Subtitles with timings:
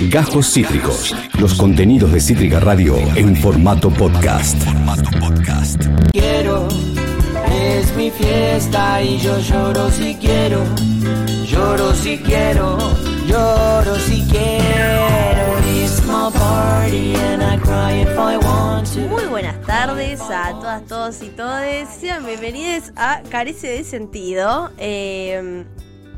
[0.00, 1.14] Gajos Cítricos.
[1.40, 4.62] Los contenidos de Cítrica Radio en formato podcast.
[6.12, 6.68] quiero,
[7.50, 10.62] es mi fiesta y yo lloro si quiero,
[11.46, 12.76] lloro si quiero,
[13.26, 15.06] lloro si quiero.
[19.08, 21.88] Muy buenas tardes a todas, todos y todes.
[21.88, 24.70] Sean bienvenidos a Carece de Sentido.
[24.76, 25.64] Eh,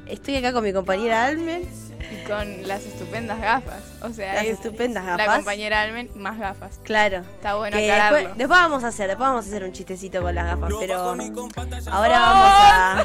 [0.06, 1.88] estoy acá con mi compañera Almen.
[2.11, 3.82] Y con las estupendas gafas.
[4.02, 5.36] O sea, Las es estupendas La gafas.
[5.36, 6.79] compañera Almen más gafas.
[6.82, 7.18] Claro.
[7.18, 8.17] Está bueno Que aclararlo.
[8.18, 10.98] después, después vamos a hacer, después vamos a hacer un chistecito con las gafas, pero
[11.90, 13.04] ahora vamos a.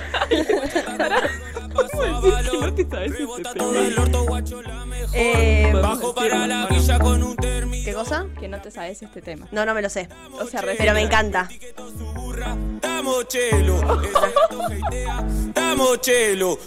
[5.14, 5.72] Eh,
[7.86, 8.26] ¿Qué cosa?
[8.40, 9.48] Que no te sabes este tema.
[9.52, 10.08] No, no me lo sé.
[10.40, 11.50] O sea, Pero me encanta.
[12.82, 13.82] Damos chelo,
[15.54, 16.58] damos chelo,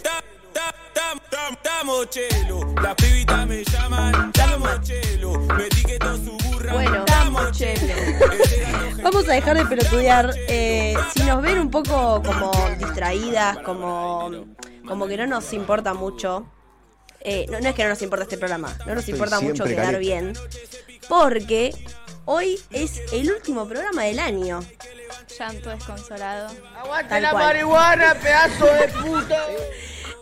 [0.97, 6.31] da- da- da- da- damos chelo, las pibitas me llaman, damos chelo, me etiquetó su
[6.37, 7.05] burra, Bueno.
[9.03, 10.33] Vamos a dejar de pelotudear.
[10.47, 14.29] Eh, si nos ven un poco como distraídas, como,
[14.87, 16.45] como que no nos importa mucho.
[17.21, 19.85] eh, no, no es que no nos importa este programa, no nos importa mucho quedar
[19.85, 19.99] careta.
[19.99, 20.33] bien.
[21.09, 21.73] Porque
[22.25, 24.59] hoy es el último programa del año.
[25.37, 26.49] Llanto desconsolado.
[27.09, 29.45] Tal la marihuana, pedazo de puta.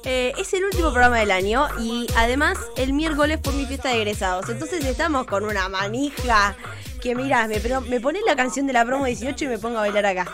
[0.06, 4.50] es el último programa del año y además el miércoles fue mi fiesta de egresados.
[4.50, 6.56] Entonces estamos con una manija
[7.02, 9.82] que mira, me, me pones la canción de la promo 18 y me pongo a
[9.82, 10.28] bailar acá.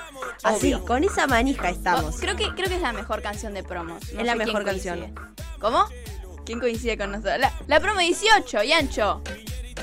[0.44, 0.86] Así, Obvio.
[0.86, 2.18] con esa manija estamos.
[2.20, 4.02] Creo que, creo que es la mejor canción de promos.
[4.14, 4.92] No Es la mejor coincide.
[4.92, 5.34] canción.
[5.60, 5.86] ¿Cómo?
[6.46, 7.40] ¿Quién coincide con nosotros?
[7.40, 9.22] La, la promo 18, Yancho.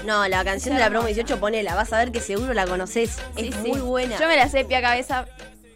[0.04, 3.16] No, la canción de la promo 18 ponela, vas a ver que seguro la conoces.
[3.36, 3.68] Sí, es sí.
[3.68, 4.18] muy buena.
[4.18, 5.26] Yo me la sé pie a cabeza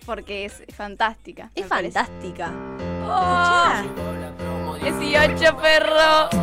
[0.07, 1.51] porque es fantástica.
[1.55, 1.99] Es parece.
[3.09, 6.29] Oh, 18, perro.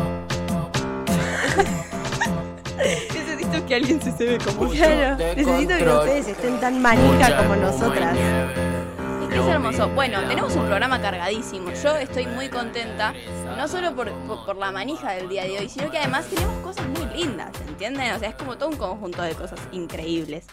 [2.78, 7.56] Necesito que alguien se se ve como Claro, necesito que ustedes estén tan manija como
[7.56, 8.16] nosotras.
[8.16, 9.88] Es que es hermoso.
[9.90, 11.70] Bueno, tenemos un programa cargadísimo.
[11.72, 13.12] Yo estoy muy contenta,
[13.56, 16.58] no solo por, por, por la manija del día de hoy, sino que además tenemos
[16.60, 18.12] cosas muy lindas, ¿entienden?
[18.14, 20.46] O sea, es como todo un conjunto de cosas increíbles.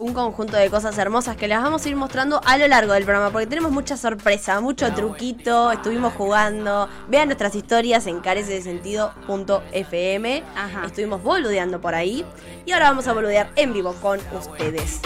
[0.00, 3.04] Un conjunto de cosas hermosas que las vamos a ir mostrando a lo largo del
[3.04, 6.88] programa, porque tenemos mucha sorpresa, mucho truquito, estuvimos jugando.
[7.08, 10.42] Vean nuestras historias en carecedesentido.fm.
[10.86, 12.24] Estuvimos boludeando por ahí.
[12.64, 15.02] Y ahora vamos a boludear en vivo con ustedes.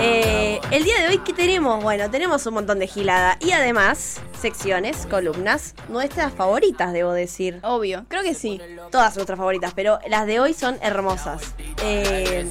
[0.00, 1.82] Eh, el día de hoy, ¿qué tenemos?
[1.82, 7.58] Bueno, tenemos un montón de gilada y además secciones, columnas, nuestras favoritas, debo decir.
[7.62, 8.60] Obvio, creo que sí.
[8.90, 11.42] Todas nuestras favoritas, pero las de hoy son hermosas.
[11.82, 12.48] Eh,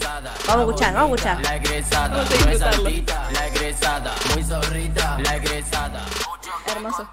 [0.48, 1.62] vamos a escuchar, vamos a escuchar.
[6.68, 7.10] Hermoso.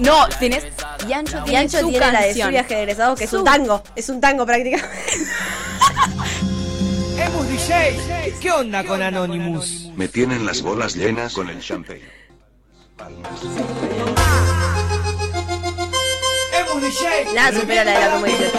[0.00, 0.64] No, tenés.
[1.06, 2.50] Yancho Y tiene su tiene la de su canción.
[2.50, 3.82] viaje de egresados, que es un tango.
[3.96, 4.88] Es un tango prácticamente.
[7.24, 9.90] Emus DJ, ¿qué onda con Anonymous?
[9.96, 12.02] Me tienen las bolas llenas con el champagne.
[16.58, 18.58] Emus DJ, Nada supera la de la 18.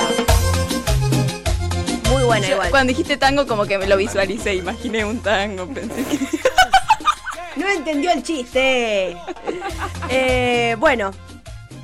[2.11, 2.69] Muy buena igual.
[2.69, 6.19] Cuando dijiste tango, como que me lo visualicé, imaginé un tango, pensé que.
[7.55, 9.15] No entendió el chiste.
[10.09, 11.11] Eh, bueno,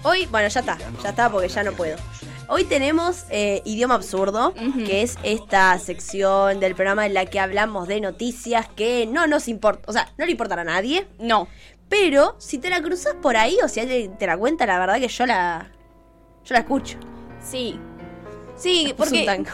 [0.01, 1.95] hoy, bueno, ya está, ya está porque ya no puedo.
[2.51, 4.53] Hoy tenemos eh, Idioma Absurdo,
[4.87, 9.47] que es esta sección del programa en la que hablamos de noticias que no nos
[9.47, 11.47] importa, o sea, no le importan a nadie, No.
[11.89, 14.99] pero si te la cruzas por ahí o si alguien te la cuenta, la verdad
[14.99, 15.69] que yo la,
[16.43, 16.97] yo la escucho.
[17.39, 17.79] Sí.
[18.57, 19.25] Sí, Es un porque.
[19.25, 19.51] tango.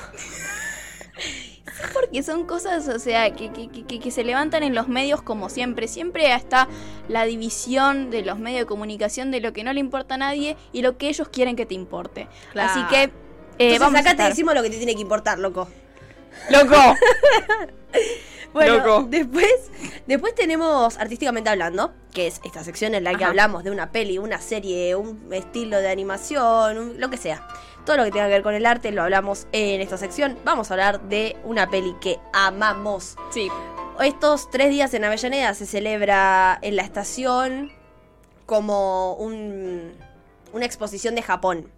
[1.93, 5.49] Porque son cosas, o sea, que, que- que- que se levantan en los medios como
[5.49, 5.87] siempre.
[5.87, 6.67] Siempre está
[7.07, 10.55] la división de los medios de comunicación de lo que no le importa a nadie
[10.71, 12.27] y lo que ellos quieren que te importe.
[12.53, 12.71] Claro.
[12.71, 13.03] Así que.
[13.03, 13.11] eh,
[13.59, 15.67] Entonces vamos a acá te decimos lo que te tiene que importar, loco.
[16.49, 16.75] ¡Loco!
[18.53, 19.05] Bueno, Loco.
[19.09, 19.69] después,
[20.07, 23.27] después tenemos Artísticamente Hablando, que es esta sección en la que Ajá.
[23.31, 27.45] hablamos de una peli, una serie, un estilo de animación, un- lo que sea.
[27.85, 30.37] Todo lo que tenga que ver con el arte lo hablamos en esta sección.
[30.43, 33.15] Vamos a hablar de una peli que amamos.
[33.29, 33.49] Sí.
[34.01, 37.71] Estos tres días en Avellaneda se celebra en la estación
[38.45, 39.93] como un-
[40.51, 41.71] una exposición de Japón.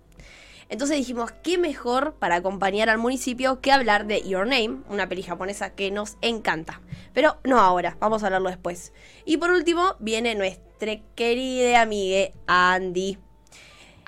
[0.70, 5.24] Entonces dijimos, ¿qué mejor para acompañar al municipio que hablar de Your Name, una peli
[5.24, 6.82] japonesa que nos encanta?
[7.14, 8.92] Pero no ahora, vamos a hablarlo después.
[9.24, 13.18] Y por último, viene nuestra querida amiga Andy,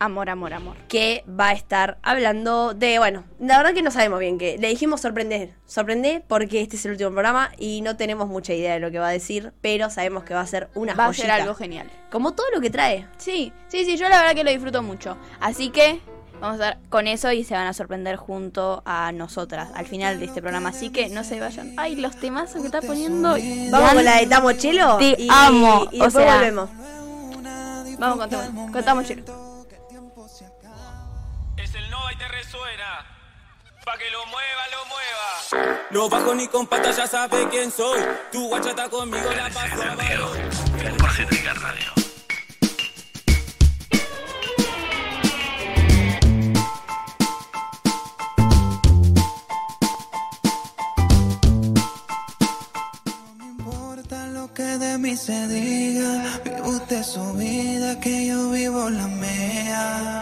[0.02, 0.78] Amor, amor, amor.
[0.88, 4.58] que va a estar hablando de, bueno, la verdad que no sabemos bien qué.
[4.58, 8.74] Le dijimos sorprender, sorprender porque este es el último programa y no tenemos mucha idea
[8.76, 11.14] de lo que va a decir, pero sabemos que va a ser una Va a
[11.14, 11.90] ser algo genial.
[12.12, 13.08] Como todo lo que trae.
[13.18, 15.18] Sí, sí, sí, yo la verdad que lo disfruto mucho.
[15.40, 16.00] Así que
[16.42, 20.20] Vamos a estar con eso y se van a sorprender junto a nosotras al final
[20.22, 20.70] de este programa.
[20.70, 21.74] Así que no se vayan.
[21.76, 23.36] Ay, los temazos que está poniendo.
[23.70, 24.96] Vamos con la de Tamo Chelo.
[25.00, 26.70] Te y, amo, Y o después sea, volvemos.
[28.00, 29.49] Vamos con Tamo- con Tamo Chelo.
[33.90, 35.80] Pa' que lo mueva, lo mueva.
[35.90, 38.00] No bajo ni con patas, ya sabe quién soy.
[38.32, 40.38] Tu guacha está conmigo, la paso a balón.
[53.42, 59.08] importa lo que de mí se diga, vive usted su vida, que yo vivo la
[59.08, 60.19] mía.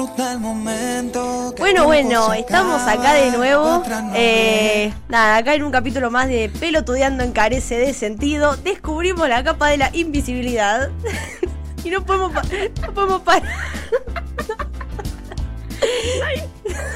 [0.00, 1.52] Disfruta el momento.
[1.56, 3.82] que Bueno, bueno, estamos acá de nuevo.
[4.14, 8.56] Eh, nada, acá en un capítulo más de Pelotudeando encarece de sentido.
[8.58, 10.90] Descubrimos la capa de la invisibilidad.
[11.84, 12.42] y no podemos, pa-
[12.86, 13.42] no podemos parar.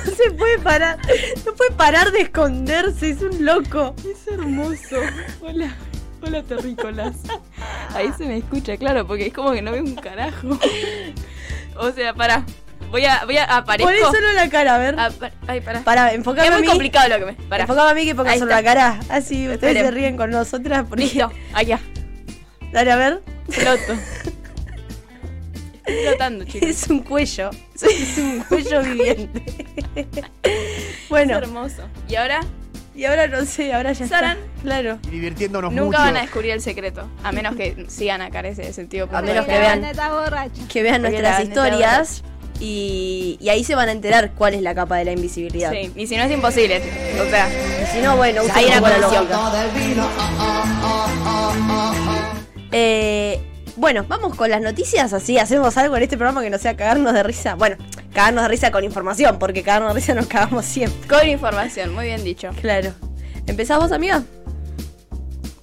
[0.06, 0.98] No se puede parar.
[1.44, 3.10] No puede parar de esconderse.
[3.10, 3.94] Es un loco.
[4.08, 4.96] Es hermoso.
[5.40, 5.74] Hola.
[6.24, 7.16] Hola, terrícolas.
[7.94, 10.56] Ahí se me escucha, claro, porque es como que no veo un carajo.
[11.76, 12.44] O sea, pará.
[12.92, 13.90] Voy a, voy a aparezco.
[13.90, 15.00] Poné solo la cara, a ver.
[15.00, 15.80] Apa- Ay, pará.
[15.80, 16.68] Para, enfocame es a muy mí.
[16.68, 17.32] complicado lo que me.
[17.48, 17.64] Pará.
[17.64, 18.62] Enfocame a mí que ponga Ahí solo está.
[18.62, 19.00] la cara.
[19.08, 20.84] Así ustedes se ríen con nosotras.
[20.88, 21.04] Porque...
[21.04, 21.80] Listo, allá.
[22.70, 23.22] Dale, a ver.
[23.48, 23.92] Floto.
[25.84, 26.68] Estoy flotando, chicos.
[26.68, 27.50] Es un cuello.
[27.74, 29.42] Es un cuello viviente.
[31.08, 31.82] bueno, Es hermoso.
[32.08, 32.40] Y ahora
[32.94, 34.36] y ahora no sé, ahora ya Saran.
[34.36, 34.62] está.
[34.62, 34.98] Claro.
[35.10, 35.98] divirtiéndonos nunca mucho.
[35.98, 37.08] van a descubrir el secreto.
[37.24, 39.08] A menos que sigan a Carece de sentido.
[39.12, 39.82] A menos que vean,
[40.68, 42.22] que vean nuestras historias
[42.64, 45.72] y, y ahí se van a enterar cuál es la capa de la invisibilidad.
[45.72, 46.80] Sí, y si no es imposible.
[47.20, 47.48] O sea,
[47.82, 49.40] Y si no, bueno, Hay un una lógica.
[52.70, 53.40] Eh,
[53.74, 57.12] bueno, vamos con las noticias, así hacemos algo en este programa que no sea cagarnos
[57.14, 57.56] de risa.
[57.56, 57.76] Bueno,
[58.14, 61.08] cagarnos de risa con información, porque cagarnos de risa nos cagamos siempre.
[61.08, 62.50] con información, muy bien dicho.
[62.60, 62.92] Claro.
[63.48, 64.22] ¿Empezamos, amiga?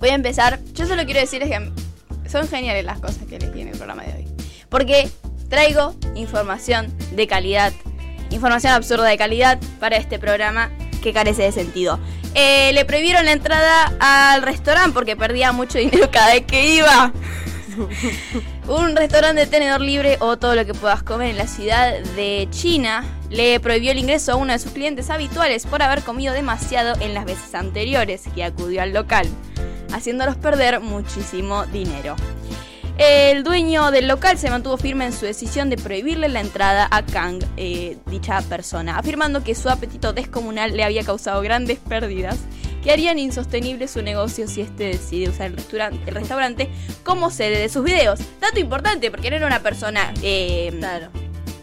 [0.02, 0.60] Voy a empezar.
[0.74, 4.14] Yo solo quiero decirles que son geniales las cosas que elegí en el programa de
[4.18, 4.28] hoy.
[4.68, 5.10] Porque
[5.50, 7.74] traigo información de calidad,
[8.30, 12.00] información absurda de calidad para este programa que carece de sentido.
[12.36, 17.12] Eh, le prohibieron la entrada al restaurante porque perdía mucho dinero cada vez que iba.
[18.68, 22.48] Un restaurante de tenedor libre o todo lo que puedas comer en la ciudad de
[22.52, 27.00] China le prohibió el ingreso a uno de sus clientes habituales por haber comido demasiado
[27.00, 29.28] en las veces anteriores que acudió al local,
[29.94, 32.16] haciéndolos perder muchísimo dinero.
[33.00, 37.06] El dueño del local se mantuvo firme en su decisión de prohibirle la entrada a
[37.06, 42.40] Kang, eh, dicha persona, afirmando que su apetito descomunal le había causado grandes pérdidas
[42.84, 46.70] que harían insostenible su negocio si este decide usar el restaurante, el restaurante
[47.06, 48.20] como sede de sus videos.
[48.42, 51.08] Dato importante, porque no era una persona eh, Claro.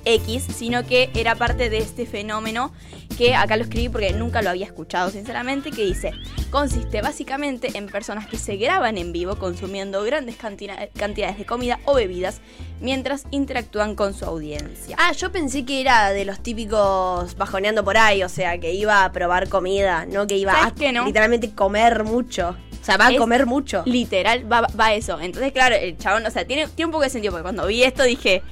[0.07, 2.73] X, sino que era parte de este fenómeno
[3.17, 6.13] que acá lo escribí porque nunca lo había escuchado sinceramente, que dice,
[6.51, 11.79] consiste básicamente en personas que se graban en vivo consumiendo grandes cantina- cantidades de comida
[11.85, 12.41] o bebidas
[12.81, 14.97] mientras interactúan con su audiencia.
[14.99, 19.05] Ah, yo pensé que era de los típicos bajoneando por ahí, o sea, que iba
[19.05, 21.07] a probar comida, no que iba ¿Sabes a no?
[21.07, 22.57] literalmente comer mucho.
[22.81, 23.83] O sea, va a Es comer mucho.
[23.87, 25.19] Literal, va, va eso.
[25.21, 27.83] Entonces, claro, el chabón, o sea, tiene, tiene un poco de sentido, porque cuando vi
[27.83, 28.43] esto dije,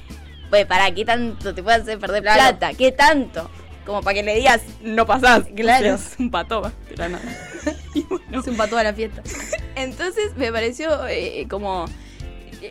[0.49, 2.57] pues, ¿para qué tanto te puede hacer perder Claro.
[2.57, 2.73] plata?
[2.73, 3.49] ¿Qué tanto?
[3.85, 5.43] Como para que le digas, no pasás.
[5.55, 5.95] Claro.
[5.95, 6.31] Es un.
[7.93, 9.21] Y bueno, Es un pato a la fiesta.
[9.75, 11.85] Entonces me pareció eh, como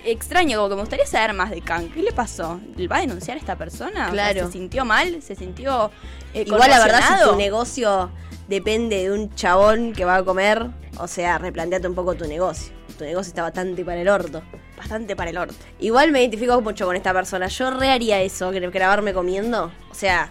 [0.04, 1.90] extraño, como que me gustaría saber más de Kang.
[1.92, 2.61] ¿Qué le pasó?
[2.90, 3.90] ¿Va a denunciar a esta persona?
[3.90, 4.47] O sea, Claro.
[4.47, 5.23] ¿Se sintió mal?
[5.23, 5.90] ¿Se sintió
[6.35, 8.11] eh, Igual la verdad, si tu negocio
[8.49, 10.66] depende de un chabón que va a comer,
[10.99, 12.73] o sea, replanteate un poco tu negocio.
[12.99, 14.42] Tu negocio está bastante para el orto.
[14.76, 15.54] Bastante para el orto.
[15.78, 17.47] Igual me identifico mucho con esta persona.
[17.49, 19.73] Yo re haría eso, gra- grabarme comiendo.
[19.90, 20.30] O sea,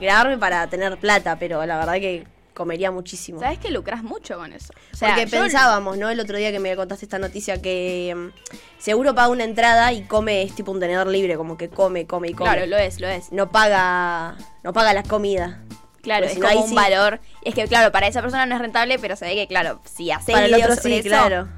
[0.00, 3.38] grabarme para tener plata, pero la verdad que comería muchísimo.
[3.40, 4.72] ¿Sabes que lucras mucho con eso?
[4.92, 6.08] O sea, Porque yo- pensábamos, ¿no?
[6.08, 10.02] El otro día que me contaste esta noticia que mm, seguro paga una entrada y
[10.04, 12.50] come, es tipo un tenedor libre, como que come, come y come.
[12.50, 13.30] Claro, lo es, lo es.
[13.30, 15.56] No paga, no paga las comidas.
[16.00, 16.74] Claro, es como un sí.
[16.74, 17.20] valor.
[17.42, 20.10] Es que, claro, para esa persona no es rentable, pero se ve que, claro, si
[20.12, 21.48] hace Para el otro sí, eso- claro.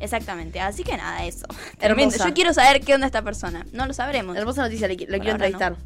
[0.00, 0.60] Exactamente.
[0.60, 1.46] Así que nada, eso.
[1.78, 2.26] Hermosa.
[2.26, 3.64] Yo quiero saber qué onda esta persona.
[3.72, 4.36] No lo sabremos.
[4.36, 5.76] Hermosa noticia, lo quiero entrevistar.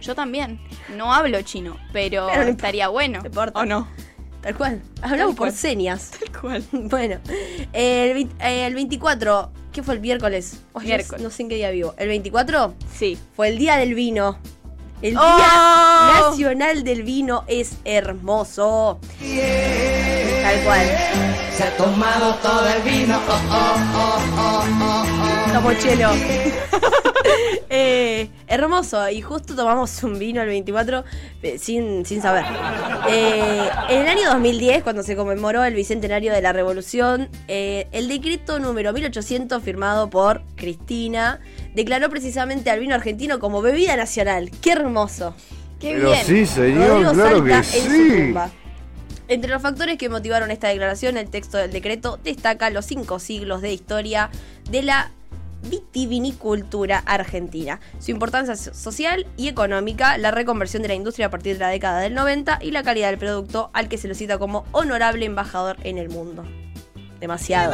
[0.00, 0.60] Yo también.
[0.96, 3.20] No hablo chino, pero, estaría bueno.
[3.20, 3.58] No importa.
[3.60, 3.88] ¿O no?
[4.42, 4.82] Tal cual.
[5.00, 5.52] Hablamos por cual.
[5.52, 6.10] señas.
[6.18, 6.64] Tal cual.
[6.72, 7.18] Bueno,
[7.72, 10.60] el, eh, el 24, ¿qué fue el miércoles?
[10.82, 11.22] Miércoles.
[11.22, 11.94] No sé en qué día vivo.
[11.96, 13.16] El 24 Sí.
[13.34, 14.38] fue el día del vino.
[15.04, 16.30] El Día ¡Oh!
[16.30, 18.98] Nacional del Vino es hermoso.
[19.20, 20.86] Tal cual.
[21.54, 23.20] Se ha tomado todo el vino.
[23.28, 25.04] Oh, oh, oh, oh, oh,
[25.48, 25.52] oh.
[25.52, 26.08] Tomo chelo.
[27.76, 31.04] Eh, hermoso, y justo tomamos un vino el 24
[31.42, 32.44] eh, sin, sin saber.
[33.08, 38.06] Eh, en el año 2010, cuando se conmemoró el bicentenario de la Revolución, eh, el
[38.06, 41.40] decreto número 1800 firmado por Cristina
[41.74, 44.50] declaró precisamente al vino argentino como bebida nacional.
[44.60, 45.34] ¡Qué hermoso!
[45.80, 46.24] Qué Pero bien.
[46.24, 48.22] sí, señor, Rodrigo claro salta que en su sí.
[48.26, 48.50] tumba.
[49.26, 53.62] Entre los factores que motivaron esta declaración, el texto del decreto destaca los cinco siglos
[53.62, 54.30] de historia
[54.70, 55.10] de la
[55.70, 61.54] vitivinicultura argentina, su importancia so- social y económica, la reconversión de la industria a partir
[61.54, 64.38] de la década del 90 y la calidad del producto al que se lo cita
[64.38, 66.44] como honorable embajador en el mundo.
[67.18, 67.72] Demasiado.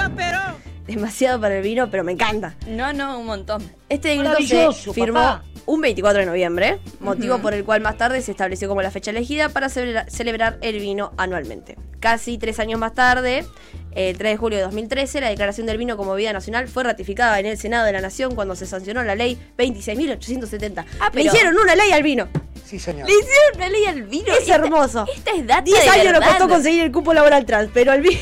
[0.95, 2.57] Demasiado para el vino, pero me encanta.
[2.67, 3.63] No, no, un montón.
[3.89, 5.45] Este decreto se firmó papá.
[5.67, 9.11] un 24 de noviembre, motivo por el cual más tarde se estableció como la fecha
[9.11, 11.77] elegida para celebra- celebrar el vino anualmente.
[12.01, 13.45] Casi tres años más tarde,
[13.93, 17.39] el 3 de julio de 2013, la declaración del vino como bebida nacional fue ratificada
[17.41, 20.85] en el Senado de la Nación cuando se sancionó la ley 26.870.
[21.01, 22.29] Ah, Le pero- hicieron una ley al vino.
[22.71, 23.09] Sí, señor.
[23.09, 24.33] Le hicieron una ley al vino.
[24.33, 25.05] Es hermoso.
[25.13, 28.01] Esta es data 10 de años nos costó conseguir el cupo laboral trans, pero el
[28.03, 28.21] vino...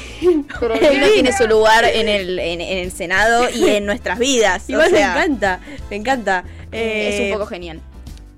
[0.59, 4.19] Pero el vino tiene su lugar en el, en, en el Senado y en nuestras
[4.19, 4.65] vidas.
[4.71, 6.45] Igual o sea, me encanta, me encanta.
[6.73, 7.81] Es Eh, un poco genial.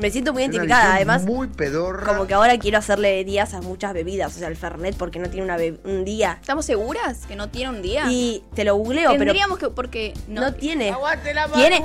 [0.01, 1.23] Me siento muy identificada, además...
[1.25, 2.07] Muy pedorra.
[2.07, 5.29] Como que ahora quiero hacerle días a muchas bebidas, o sea, el Fernet porque no
[5.29, 6.39] tiene una un día.
[6.41, 8.07] ¿Estamos seguras que no tiene un día?
[8.09, 9.69] Y te lo googleo, pero Tendríamos que.
[9.69, 10.15] Porque.
[10.27, 10.91] No, no tiene.
[10.91, 11.83] Aguante la ¿Tiene-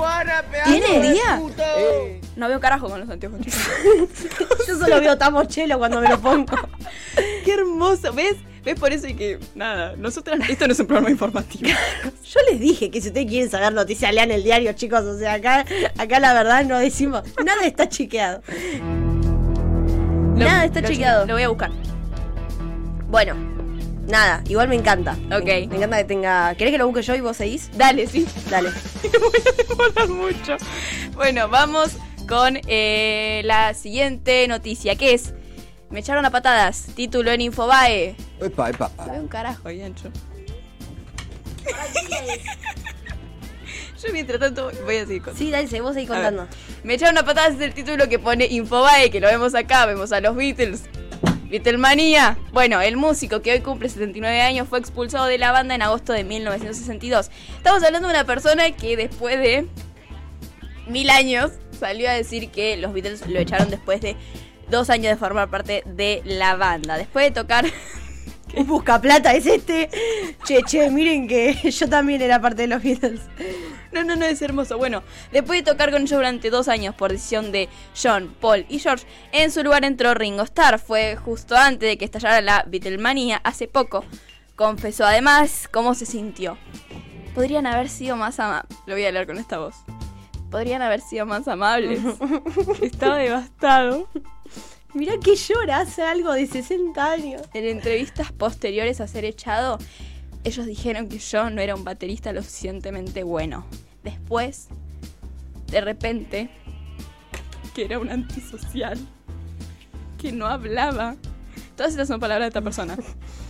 [0.66, 1.38] ¿tiene de día?
[1.40, 1.64] puto.
[2.36, 3.40] no veo carajo con los anteojos.
[4.68, 6.56] Yo solo veo tamochelo cuando me lo pongo.
[7.44, 8.14] Qué hermoso.
[8.14, 8.36] ¿Ves?
[8.66, 9.38] ¿Ves por eso que.
[9.54, 10.40] Nada, nosotras.
[10.50, 11.70] Esto no es un programa informativo.
[12.26, 15.02] Yo les dije que si ustedes quieren saber noticias, lean el diario, chicos.
[15.04, 15.66] O sea, acá,
[15.98, 17.22] acá la verdad no decimos.
[17.46, 18.42] Nada está chequeado.
[20.36, 21.26] Nada está Lo- chequeado.
[21.26, 21.72] Lo voy a buscar.
[23.08, 23.36] Bueno,
[24.08, 25.12] nada, igual me encanta.
[25.32, 25.46] Ok.
[25.46, 26.56] Me, me encanta que tenga.
[26.56, 27.70] ¿Querés que lo busque yo y vos seguís?
[27.78, 28.26] Dale, sí.
[28.50, 28.72] Dale.
[29.04, 30.58] Me voy a demorar mucho.
[31.14, 31.92] Bueno, vamos
[32.28, 35.34] con eh, la siguiente noticia, que es...
[35.90, 38.16] Me echaron a patadas, título en Infobae.
[38.42, 38.92] Epa, epa.
[38.98, 40.10] No veo un carajo ahí, Ancho.
[44.04, 45.40] Yo mientras tanto voy a seguir contando.
[45.40, 46.18] Sí, dale, vos seguís ver.
[46.18, 46.48] contando.
[46.84, 50.12] Me echaron a patadas es el título que pone Infobae, que lo vemos acá, vemos
[50.12, 50.84] a los Beatles.
[51.50, 52.38] Beatlemanía.
[52.52, 56.14] Bueno, el músico que hoy cumple 79 años fue expulsado de la banda en agosto
[56.14, 57.30] de 1962.
[57.58, 59.68] Estamos hablando de una persona que después de
[60.88, 64.16] mil años salió a decir que los Beatles lo echaron después de
[64.70, 66.98] dos años de formar parte de la banda.
[66.98, 67.66] Después de tocar
[68.56, 69.90] Un buscaplata es este.
[70.46, 73.22] Che, che, miren que yo también era parte de los Beatles.
[73.92, 74.78] No, no, no, es hermoso.
[74.78, 77.68] Bueno, después de tocar con ellos durante dos años por decisión de
[78.02, 80.80] John, Paul y George, en su lugar entró Ringo Starr.
[80.80, 84.06] Fue justo antes de que estallara la Beatlemanía, hace poco.
[84.56, 86.58] Confesó además cómo se sintió.
[87.34, 88.78] Podrían haber sido más amables.
[88.86, 89.76] Lo voy a leer con esta voz.
[90.50, 92.00] Podrían haber sido más amables.
[92.82, 94.08] Estaba devastado.
[94.96, 97.42] Mirá que llora, hace algo de 60 años.
[97.54, 99.78] En entrevistas posteriores a ser echado,
[100.46, 103.66] ellos dijeron que yo no era un baterista lo suficientemente bueno.
[104.06, 104.70] Después,
[105.68, 106.50] de repente,
[107.74, 108.98] que era un antisocial,
[110.18, 111.18] que no hablaba.
[111.76, 112.98] Todas estas son palabras de esta persona.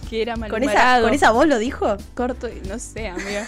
[0.10, 1.06] Que era ¿Con esa, malhumorado.
[1.06, 1.96] ¿Con esa voz lo dijo?
[2.16, 3.48] Corto, no sé, amiga.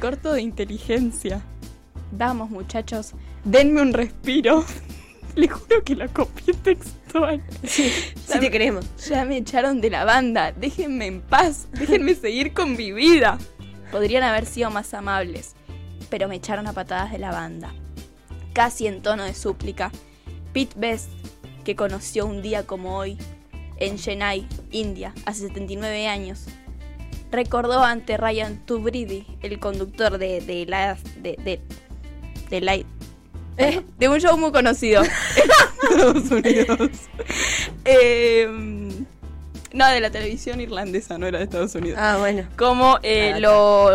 [0.00, 1.40] Corto de inteligencia.
[2.12, 4.66] Vamos, muchachos, denme un respiro.
[5.40, 7.42] Le juro que la copié textual.
[7.64, 8.84] Sí, sí te creemos.
[9.06, 10.52] Ya me echaron de la banda.
[10.52, 11.68] Déjenme en paz.
[11.72, 13.38] Déjenme seguir con mi vida.
[13.92, 15.54] Podrían haber sido más amables,
[16.10, 17.74] pero me echaron a patadas de la banda.
[18.54, 19.92] Casi en tono de súplica.
[20.52, 21.10] Pete Best,
[21.64, 23.18] que conoció un día como hoy
[23.78, 26.46] en Chennai, India, hace 79 años,
[27.30, 31.60] recordó ante Ryan Tubridi, el conductor de, de la de, de,
[32.48, 32.78] de la-
[33.58, 33.82] ¿Eh?
[33.98, 35.02] de un show muy conocido
[35.90, 36.90] Estados Unidos.
[37.84, 38.46] Eh,
[39.72, 41.98] no, de la televisión irlandesa, no era de Estados Unidos.
[42.00, 42.46] Ah, bueno.
[42.56, 43.90] Como eh, Ah, lo,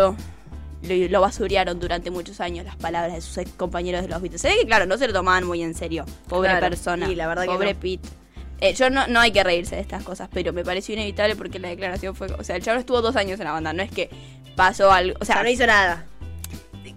[0.82, 4.40] lo, lo basurearon durante muchos años las palabras de sus ex compañeros de los Beatles.
[4.40, 6.04] Se ve que, claro, no se lo tomaban muy en serio.
[6.28, 7.10] Pobre Claro, persona.
[7.10, 7.80] y la verdad que Pobre no.
[7.80, 8.08] Pete.
[8.60, 11.58] Eh, yo no, no hay que reírse de estas cosas, pero me pareció inevitable porque
[11.58, 12.28] la declaración fue.
[12.38, 14.08] O sea, el chavo estuvo dos años en la banda, no es que
[14.54, 15.16] pasó algo.
[15.20, 16.06] O sea, no hizo nada.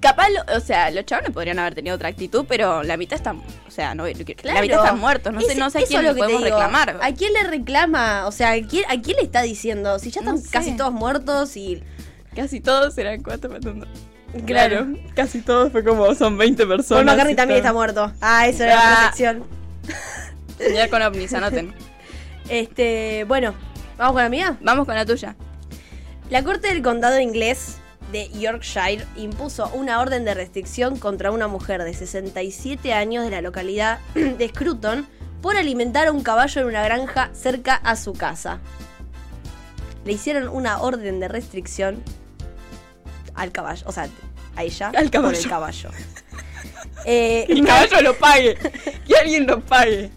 [0.09, 3.41] Capaz, o sea, los chavales podrían haber tenido otra actitud, pero la mitad están.
[3.67, 4.63] O sea, no, la mitad Claro.
[4.65, 5.33] están muertos.
[5.33, 6.99] No sé, no sé a quién le podemos reclamar.
[7.01, 8.25] ¿A quién le reclama?
[8.27, 9.97] O sea, ¿a quién, a quién le está diciendo?
[9.99, 10.51] Si ya No están sé.
[10.51, 11.81] casi todos muertos y.
[12.35, 13.87] Casi todos eran cuatro matando.
[14.45, 14.87] Claro.
[15.15, 17.03] casi todos fue como son 20 personas.
[17.03, 18.11] Paul McCartney también está muerto.
[18.19, 18.91] Ah, eso era Ah.
[19.03, 19.43] la sección.
[20.73, 21.73] Ya con ovnis, anoten.
[22.49, 23.55] Este, bueno,
[23.97, 24.57] ¿vamos con la mía?
[24.61, 25.35] Vamos con la tuya.
[26.29, 27.77] La Corte del Condado inglés
[28.15, 33.41] de Yorkshire impuso una orden de restricción contra una mujer de 67 años de la
[33.41, 35.05] localidad de Scruton
[35.41, 38.59] por alimentar a un caballo en una granja cerca a su casa.
[40.05, 42.01] Le hicieron una orden de restricción
[43.33, 44.07] al caballo, o sea,
[44.55, 45.37] a ella Al por caballo.
[45.39, 45.89] el caballo.
[47.07, 48.57] Eh, El caballo lo pague.
[49.07, 50.09] Que alguien lo pague.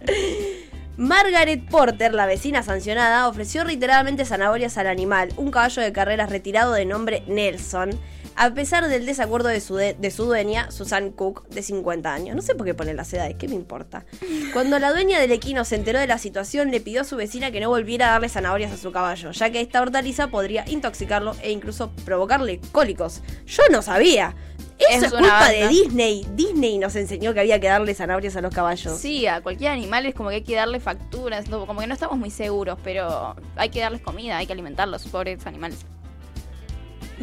[0.98, 6.72] Margaret Porter, la vecina sancionada, ofreció reiteradamente zanahorias al animal, un caballo de carreras retirado
[6.72, 7.90] de nombre Nelson,
[8.38, 12.36] a pesar del desacuerdo de su, de, de su dueña, Susan Cook, de 50 años.
[12.36, 14.06] No sé por qué ponen las edades, ¿qué me importa?
[14.52, 17.50] Cuando la dueña del equino se enteró de la situación, le pidió a su vecina
[17.50, 21.34] que no volviera a darle zanahorias a su caballo, ya que esta hortaliza podría intoxicarlo
[21.42, 23.22] e incluso provocarle cólicos.
[23.46, 24.34] Yo no sabía.
[24.78, 25.48] Eso Es culpa banda.
[25.50, 26.24] de Disney.
[26.36, 28.96] Disney nos enseñó que había que darle zanahorias a los caballos.
[28.98, 32.16] Sí, a cualquier animal es como que hay que darle facturas, como que no estamos
[32.16, 35.84] muy seguros, pero hay que darles comida, hay que alimentarlos, pobres animales.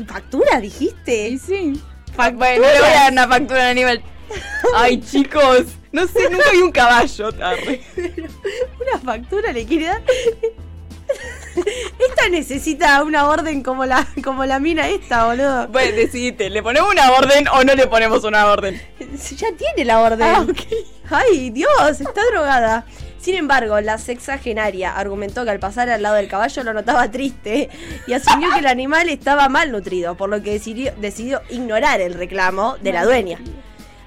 [0.07, 1.37] ¿Factura, dijiste?
[1.37, 1.81] sí.
[2.15, 4.01] Bueno, no le voy a dar una factura al animal.
[4.75, 7.81] Ay, chicos, no sé, nunca vi un caballo, tarde.
[7.95, 10.01] Una factura le quiere dar.
[11.55, 15.67] Esta necesita una orden como la, como la mina esta, boludo.
[15.67, 18.81] Bueno, decidite, ¿le ponemos una orden o no le ponemos una orden?
[19.37, 20.21] Ya tiene la orden.
[20.21, 20.45] Ah.
[21.09, 22.85] Ay, Dios, está drogada.
[23.25, 27.69] Sin embargo, la sexagenaria argumentó que al pasar al lado del caballo lo notaba triste
[28.05, 32.13] y asumió que el animal estaba mal nutrido, por lo que decidió, decidió ignorar el
[32.13, 33.39] reclamo de la dueña.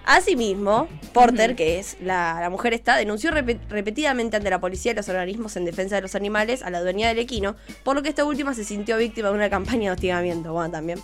[0.07, 4.95] Asimismo, Porter, que es la, la mujer esta, denunció repe- repetidamente ante la policía y
[4.95, 8.11] los organismos en defensa de los animales a la dueña del equino, por lo que
[8.11, 10.53] esta última se sintió víctima de una campaña de hostigamiento.
[10.53, 11.01] Bueno, también.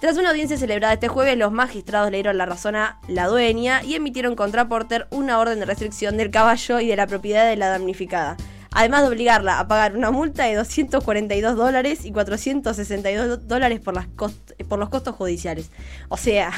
[0.00, 3.82] Tras una audiencia celebrada este jueves, los magistrados le dieron la razón a la dueña
[3.82, 7.56] y emitieron contra Porter una orden de restricción del caballo y de la propiedad de
[7.56, 8.36] la damnificada.
[8.70, 14.06] Además de obligarla a pagar una multa de 242 dólares y 462 dólares por, las
[14.08, 15.70] cost- por los costos judiciales.
[16.10, 16.52] O sea,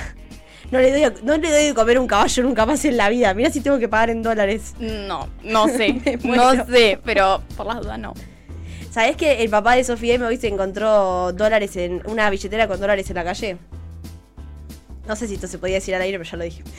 [0.70, 3.32] no le, doy, no le doy de comer un caballo nunca más en la vida.
[3.32, 4.75] Mira si tengo que pagar en dólares.
[4.78, 8.12] No, no sé, no sé, pero por las dudas no.
[8.91, 12.81] ¿Sabés que el papá de Sofía M hoy se encontró dólares en una billetera con
[12.81, 13.57] dólares en la calle?
[15.07, 16.63] No sé si esto se podía decir al aire, pero ya lo dije.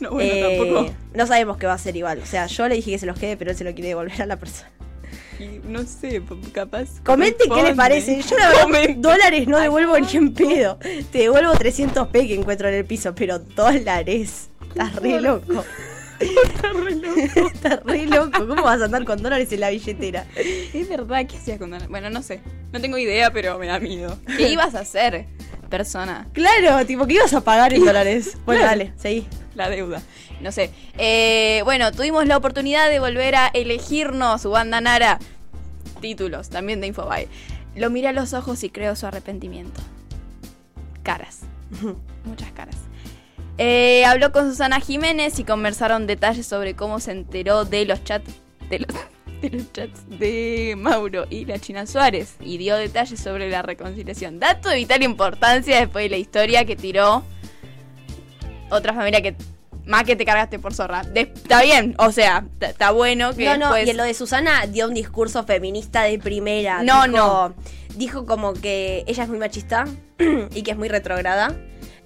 [0.00, 0.94] No, bueno, Eh, tampoco.
[1.12, 2.20] No sabemos qué va a ser igual.
[2.22, 4.22] O sea, yo le dije que se los quede, pero él se lo quiere devolver
[4.22, 4.70] a la persona.
[5.40, 7.00] Y no sé, capaz.
[7.04, 8.22] Comenten qué les parece.
[8.22, 10.78] Yo la verdad, dólares no devuelvo ni en pedo.
[11.10, 14.50] Te devuelvo 300 p que encuentro en el piso, pero dólares.
[14.68, 15.64] Estás re loco.
[16.20, 17.48] Está re loco.
[17.54, 18.46] Estás re loco.
[18.46, 20.26] ¿Cómo vas a andar con dólares en la billetera?
[20.36, 21.88] Es verdad, ¿qué hacías con dólares?
[21.88, 22.40] Bueno, no sé.
[22.72, 24.18] No tengo idea, pero me da miedo.
[24.36, 25.26] ¿Qué ibas a hacer,
[25.70, 26.26] persona?
[26.32, 28.36] Claro, tipo, ¿qué ibas a pagar en dólares?
[28.44, 28.78] Bueno, Claro.
[28.78, 29.26] dale, seguí.
[29.54, 30.02] La deuda.
[30.40, 30.70] No sé.
[30.98, 35.18] Eh, bueno, tuvimos la oportunidad de volver a elegirnos su banda Nara.
[36.00, 37.26] Títulos, también de Infobae.
[37.74, 39.80] Lo miré a los ojos y creo su arrepentimiento.
[41.02, 41.40] Caras.
[42.24, 42.76] Muchas caras.
[43.58, 48.30] Eh, habló con Susana Jiménez y conversaron detalles sobre cómo se enteró de los chats
[48.70, 48.88] de los,
[49.42, 54.38] de los chats de Mauro y la China Suárez y dio detalles sobre la reconciliación.
[54.38, 57.24] Dato de vital importancia después de la historia que tiró
[58.70, 59.34] otra familia que
[59.86, 61.02] más que te cargaste por zorra.
[61.14, 64.66] Está bien, o sea, está bueno que No, no, después- y en lo de Susana
[64.66, 66.82] dio un discurso feminista de primera.
[66.82, 67.54] No, Dijo- no.
[67.96, 69.86] Dijo como que ella es muy machista
[70.54, 71.56] y que es muy retrógrada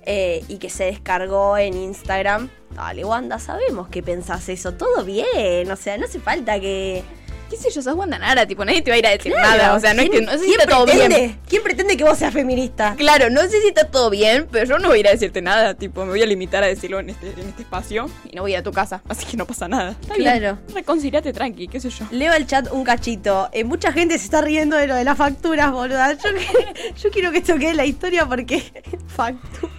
[0.05, 2.49] eh, y que se descargó en Instagram.
[2.75, 4.73] Dale, Wanda, sabemos que pensás eso.
[4.75, 7.03] Todo bien, o sea, no hace falta que...
[7.51, 9.59] qué sé yo, sos Wanda Nara, tipo, nadie te va a ir a decir Claro,
[9.59, 11.39] nada, o sea, no es que ¿quién- no sé si está todo pretende- bien.
[11.47, 12.95] ¿Quién pretende que vos seas feminista?
[12.97, 15.43] Claro, no sé si está todo bien, pero yo no voy a ir a decirte
[15.43, 18.41] nada, tipo, me voy a limitar a decirlo en este, en este espacio y no
[18.41, 19.91] voy a ir a tu casa, así que no pasa nada.
[20.01, 20.41] Está Claro.
[20.65, 20.75] bien.
[20.77, 22.07] Reconciliate tranqui, qué sé yo.
[22.11, 23.51] Leo al chat un cachito.
[23.53, 26.15] Eh, mucha gente se está riendo de lo de las facturas, boluda.
[26.15, 26.31] Yo,
[27.03, 28.63] yo quiero que esto quede en la historia porque...
[29.09, 29.71] Factura.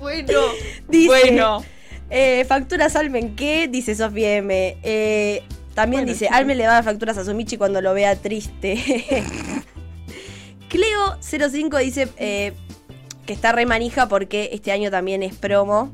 [0.00, 0.40] Bueno,
[0.88, 1.64] Dice, bueno.
[2.08, 3.68] Eh, facturas Almen, ¿qué?
[3.68, 4.78] Dice Sofía M.
[4.82, 5.42] Eh,
[5.74, 6.28] también Bueno, dice.
[6.28, 8.76] Almen le va a dar facturas a su Michi cuando lo vea triste.
[10.70, 12.52] Cleo05 dice eh,
[13.26, 15.92] que está re manija porque este año también es promo.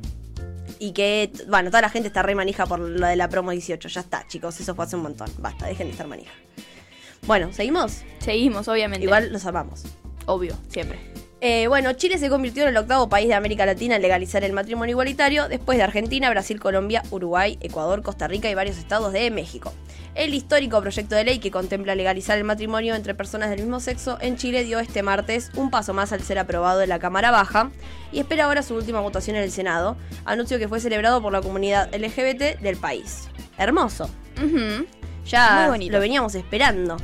[0.79, 3.87] Y que, bueno, toda la gente está re manija por lo de la promo 18.
[3.89, 5.29] Ya está, chicos, eso fue hace un montón.
[5.39, 6.31] Basta, dejen de estar manija.
[7.25, 8.03] Bueno, ¿seguimos?
[8.19, 9.05] Seguimos, obviamente.
[9.05, 9.83] Igual los amamos.
[10.25, 11.16] Obvio, siempre.
[11.39, 14.53] Eh, bueno, Chile se convirtió en el octavo país de América Latina en legalizar el
[14.53, 19.29] matrimonio igualitario, después de Argentina, Brasil, Colombia, Uruguay, Ecuador, Costa Rica y varios estados de
[19.29, 19.71] México.
[20.15, 24.17] El histórico proyecto de ley que contempla legalizar el matrimonio entre personas del mismo sexo
[24.19, 27.69] en Chile dio este martes un paso más al ser aprobado en la Cámara Baja
[28.11, 29.95] y espera ahora su última votación en el Senado,
[30.25, 33.27] anuncio que fue celebrado por la comunidad LGBT del país.
[33.59, 34.09] Hermoso.
[34.43, 34.87] Ujú.
[35.27, 35.93] Ya Muy bonito.
[35.93, 36.97] lo veníamos esperando.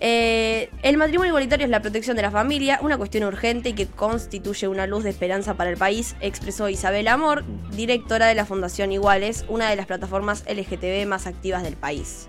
[0.00, 3.86] Eh, el matrimonio igualitario es la protección de la familia, una cuestión urgente y que
[3.86, 8.92] constituye una luz de esperanza para el país, expresó Isabel Amor, directora de la Fundación
[8.92, 12.28] Iguales, una de las plataformas LGTB más activas del país.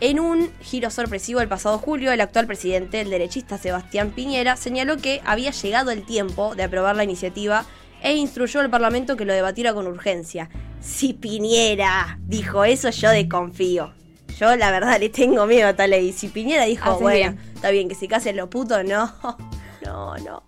[0.00, 4.96] En un giro sorpresivo el pasado julio, el actual presidente, el derechista Sebastián Piñera, señaló
[4.96, 7.64] que había llegado el tiempo de aprobar la iniciativa
[8.00, 10.48] e instruyó al Parlamento que lo debatiera con urgencia.
[10.80, 13.97] Si Piñera dijo eso, yo desconfío.
[14.38, 16.12] Yo la verdad le tengo miedo a tal ley.
[16.12, 17.52] Si Piñera dijo, Haces bueno, bien.
[17.54, 19.12] está bien que se casen los putos, no,
[19.84, 20.42] no, no.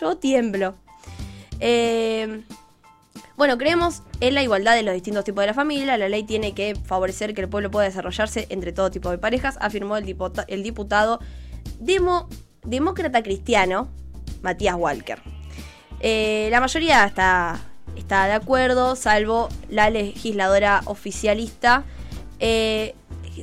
[0.00, 0.74] Yo tiemblo.
[1.60, 2.42] Eh,
[3.36, 5.96] bueno, creemos en la igualdad de los distintos tipos de la familia.
[5.96, 9.56] La ley tiene que favorecer que el pueblo pueda desarrollarse entre todo tipo de parejas,
[9.60, 10.16] afirmó el,
[10.48, 11.20] el diputado
[11.80, 12.28] demo-
[12.64, 13.88] demócrata cristiano
[14.42, 15.20] Matías Walker.
[16.00, 17.58] Eh, la mayoría está,
[17.96, 21.84] está de acuerdo, salvo la legisladora oficialista.
[22.38, 22.94] Eh,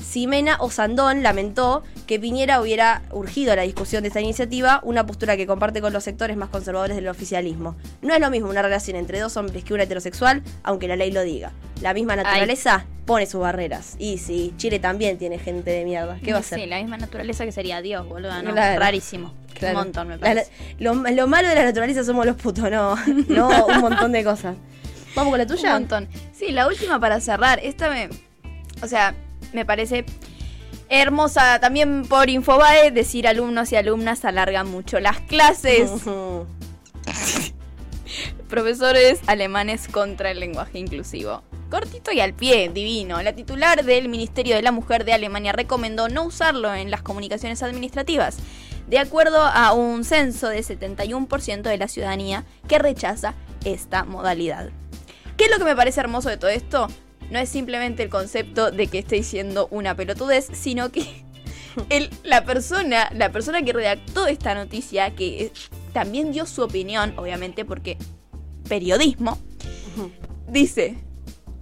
[0.02, 5.46] Ximena Osandón lamentó que Piñera hubiera urgido la discusión de esta iniciativa, una postura que
[5.48, 7.76] comparte con los sectores más conservadores del oficialismo.
[8.02, 11.12] No es lo mismo una relación entre dos hombres que una heterosexual, aunque la ley
[11.12, 11.52] lo diga.
[11.82, 13.96] La misma naturaleza pone sus barreras.
[14.00, 16.18] Y sí, Chile también tiene gente de mierda.
[16.24, 16.60] ¿Qué va a hacer?
[16.60, 18.42] Sí, la misma naturaleza que sería Dios, boludo.
[18.42, 18.52] ¿no?
[18.52, 18.80] Claro.
[18.80, 19.34] Rarísimo.
[19.54, 19.78] Claro.
[19.80, 20.52] Un montón, me La- parece.
[20.80, 22.96] lo, lo malo de la naturaleza somos los putos, no,
[23.28, 24.56] no un montón de cosas.
[25.16, 25.68] Vamos con la tuya.
[25.76, 26.08] Un montón.
[26.32, 27.60] Sí, la última para cerrar.
[27.62, 28.10] Esta me.
[28.82, 29.14] O sea,
[29.54, 30.06] me parece
[30.90, 31.60] hermosa.
[31.60, 35.92] También por Infobae, decir alumnos y alumnas alargan mucho las clases.
[38.50, 41.44] Profesores alemanes contra el lenguaje inclusivo.
[41.70, 43.22] Cortito y al pie, divino.
[43.24, 47.64] La titular del Ministerio de la Mujer de Alemania recomendó no usarlo en las comunicaciones
[47.64, 48.38] administrativas,
[48.88, 53.34] de acuerdo a un censo de 71% de la ciudadanía que rechaza
[53.66, 54.70] esta modalidad.
[55.36, 56.90] ¿Qué es lo que me parece hermoso de todo esto?
[57.34, 61.04] No es simplemente el concepto de que esté diciendo una pelotudez, sino que
[61.90, 65.52] el- la persona, la persona que redactó esta noticia, que
[65.94, 67.98] también dio su opinión, obviamente, porque
[68.70, 69.40] periodismo,
[70.48, 70.96] dice,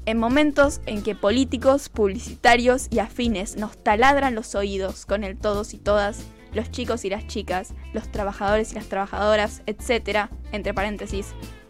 [0.06, 5.74] en momentos en que políticos, publicitarios y afines nos taladran los oídos con el todos
[5.74, 6.20] y todas,
[6.54, 11.28] los chicos y las chicas, los trabajadores y las trabajadoras, etcétera, entre paréntesis,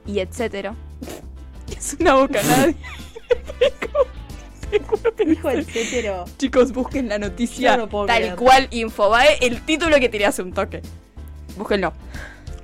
[0.07, 0.75] y etcétera.
[1.77, 2.73] Es una bocanada.
[5.65, 6.25] Cétero.
[6.37, 8.35] Chicos, busquen la noticia no tal creer.
[8.35, 10.81] cual Infobae, el título que tiré hace un toque.
[11.57, 11.93] Búsquenlo.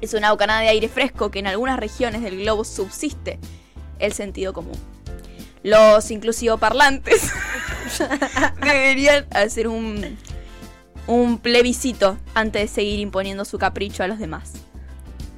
[0.02, 3.40] Es una bocanada de aire fresco que en algunas regiones del globo subsiste
[4.00, 4.78] el sentido común.
[5.64, 7.32] Los inclusivo parlantes
[8.62, 10.18] deberían hacer un,
[11.08, 14.54] un plebiscito antes de seguir imponiendo su capricho a los demás.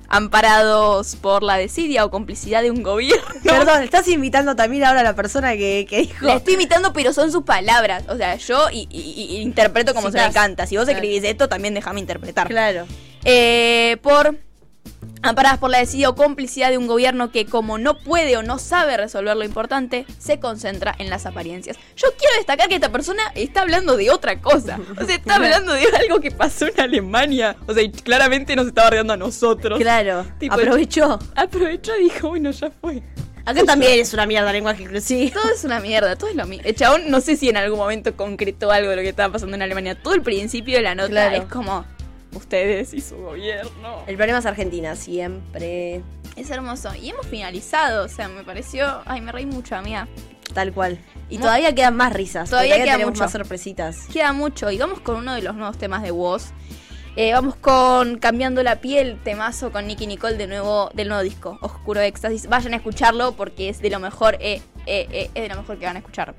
[0.09, 3.23] Amparados por la desidia o complicidad de un gobierno.
[3.43, 6.25] Perdón, estás invitando también ahora a la persona que, que dijo.
[6.25, 8.03] La estoy imitando, pero son sus palabras.
[8.09, 10.65] O sea, yo y, y- y interpreto como se me canta.
[10.67, 10.97] Si vos Claro.
[10.99, 12.47] escribís esto, también déjame interpretar.
[12.47, 12.85] Claro.
[13.23, 14.35] Eh, por
[15.21, 18.59] amparadas por la desidia o complicidad de un gobierno que como no puede o no
[18.59, 21.77] sabe resolver lo importante, se concentra en las apariencias.
[21.95, 24.79] Yo quiero destacar que esta persona está hablando de otra cosa.
[24.99, 27.55] O sea, está hablando de algo que pasó en Alemania.
[27.67, 29.79] O sea, y claramente nos estaba riendo a nosotros.
[29.79, 30.25] Claro.
[30.39, 31.19] Tipo, Aprovechó.
[31.35, 33.03] Aprovechó y dijo, bueno, ya fue.
[33.45, 35.31] Acá también es una mierda lenguaje inclusivo.
[35.41, 36.63] Todo es una mierda, todo es lo mismo.
[36.67, 39.55] El chabón no sé si en algún momento concretó algo de lo que estaba pasando
[39.55, 39.95] en Alemania.
[39.95, 41.35] Todo el principio de la nota Claro.
[41.37, 41.83] es como
[42.33, 44.03] ustedes y su gobierno.
[44.07, 46.01] El problema es Argentina, siempre.
[46.35, 46.93] Es hermoso.
[46.95, 49.01] Y hemos finalizado, o sea, me pareció...
[49.05, 50.07] Ay, me reí mucho, amiga.
[50.53, 50.99] Tal cual.
[51.29, 52.49] Y todavía quedan más risas.
[52.49, 53.23] Todavía queda tenemos mucho.
[53.23, 54.07] más sorpresitas.
[54.11, 56.51] Queda mucho y vamos con uno de los nuevos temas de voz.
[57.15, 61.57] Eh, vamos con Cambiando la piel, temazo con Nicky Nicole de nuevo, del nuevo disco,
[61.61, 62.47] Oscuro Éxtasis.
[62.47, 65.77] Vayan a escucharlo porque es de lo mejor, eh, eh, eh, es de lo mejor
[65.79, 66.33] que van a escuchar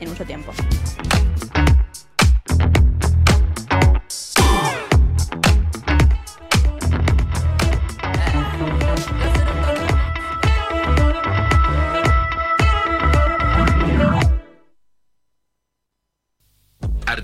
[0.00, 0.52] en mucho tiempo.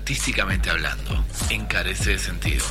[0.05, 2.63] Artísticamente hablando, encarece de sentido.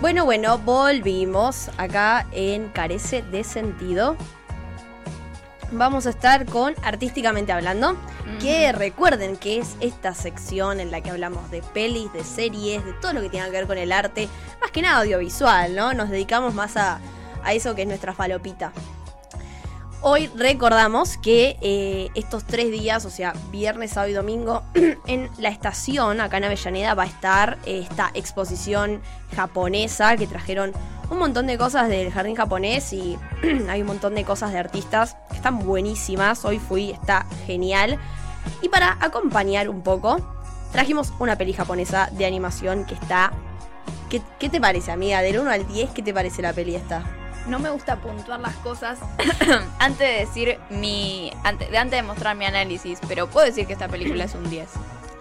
[0.00, 4.16] Bueno, bueno, volvimos acá en Carece de Sentido.
[5.72, 7.96] Vamos a estar con Artísticamente Hablando,
[8.40, 12.92] que recuerden que es esta sección en la que hablamos de pelis, de series, de
[12.92, 14.28] todo lo que tenga que ver con el arte,
[14.60, 15.92] más que nada audiovisual, ¿no?
[15.92, 17.00] Nos dedicamos más a,
[17.42, 18.72] a eso que es nuestra falopita.
[20.02, 24.62] Hoy recordamos que eh, estos tres días, o sea, viernes, sábado y domingo,
[25.08, 29.00] en la estación, acá en Avellaneda, va a estar eh, esta exposición
[29.34, 30.72] japonesa que trajeron
[31.10, 33.18] un montón de cosas del jardín japonés y
[33.68, 36.44] hay un montón de cosas de artistas que están buenísimas.
[36.44, 37.98] Hoy fui, está genial.
[38.62, 40.18] Y para acompañar un poco,
[40.72, 43.32] trajimos una peli japonesa de animación que está...
[44.08, 45.20] ¿Qué, qué te parece, amiga?
[45.20, 47.02] Del 1 al 10, ¿qué te parece la peli esta?
[47.48, 48.98] No me gusta puntuar las cosas
[49.78, 51.32] antes de decir mi.
[51.44, 54.68] Antes, antes de mostrar mi análisis, pero puedo decir que esta película es un 10.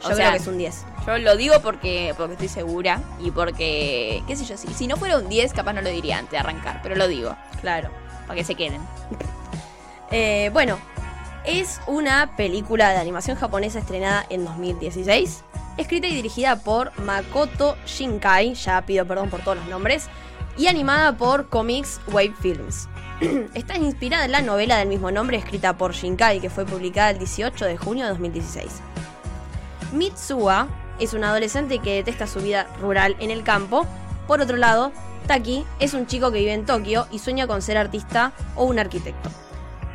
[0.04, 0.86] Yo creo que es un 10.
[1.08, 4.98] Yo lo digo porque, porque estoy segura y porque, qué sé yo, si, si no
[4.98, 7.90] fuera un 10 capaz no lo diría antes de arrancar, pero lo digo, Claro.
[8.28, 8.82] para que se queden.
[10.12, 10.78] Eh, bueno,
[11.46, 15.44] es una película de animación japonesa estrenada en 2016,
[15.78, 20.08] escrita y dirigida por Makoto Shinkai, ya pido perdón por todos los nombres,
[20.58, 22.88] y animada por Comics Wave Films.
[23.56, 27.18] Está inspirada en la novela del mismo nombre escrita por Shinkai, que fue publicada el
[27.18, 28.72] 18 de junio de 2016.
[29.94, 30.68] Mitsuha
[31.00, 33.86] es un adolescente que detesta su vida rural en el campo.
[34.28, 34.92] Por otro lado,
[35.28, 38.80] Taki es un chico que vive en Tokio y sueña con ser artista o un
[38.80, 39.30] arquitecto.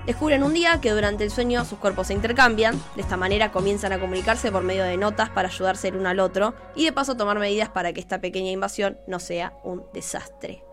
[0.06, 3.92] Descubren un día que durante el sueño sus cuerpos se intercambian, de esta manera comienzan
[3.92, 7.16] a comunicarse por medio de notas para ayudarse el uno al otro y de paso
[7.16, 10.64] tomar medidas para que esta pequeña invasión no sea un desastre.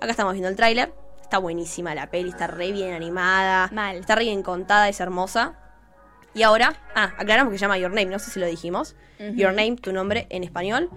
[0.00, 3.96] Acá estamos viendo el tráiler, está buenísima la peli, está re bien animada, Mal.
[3.96, 5.58] está re bien contada, es hermosa.
[6.38, 8.94] Y ahora, ah, aclaramos que se llama Your Name, no sé si lo dijimos.
[9.34, 10.88] Your Name, tu nombre en español.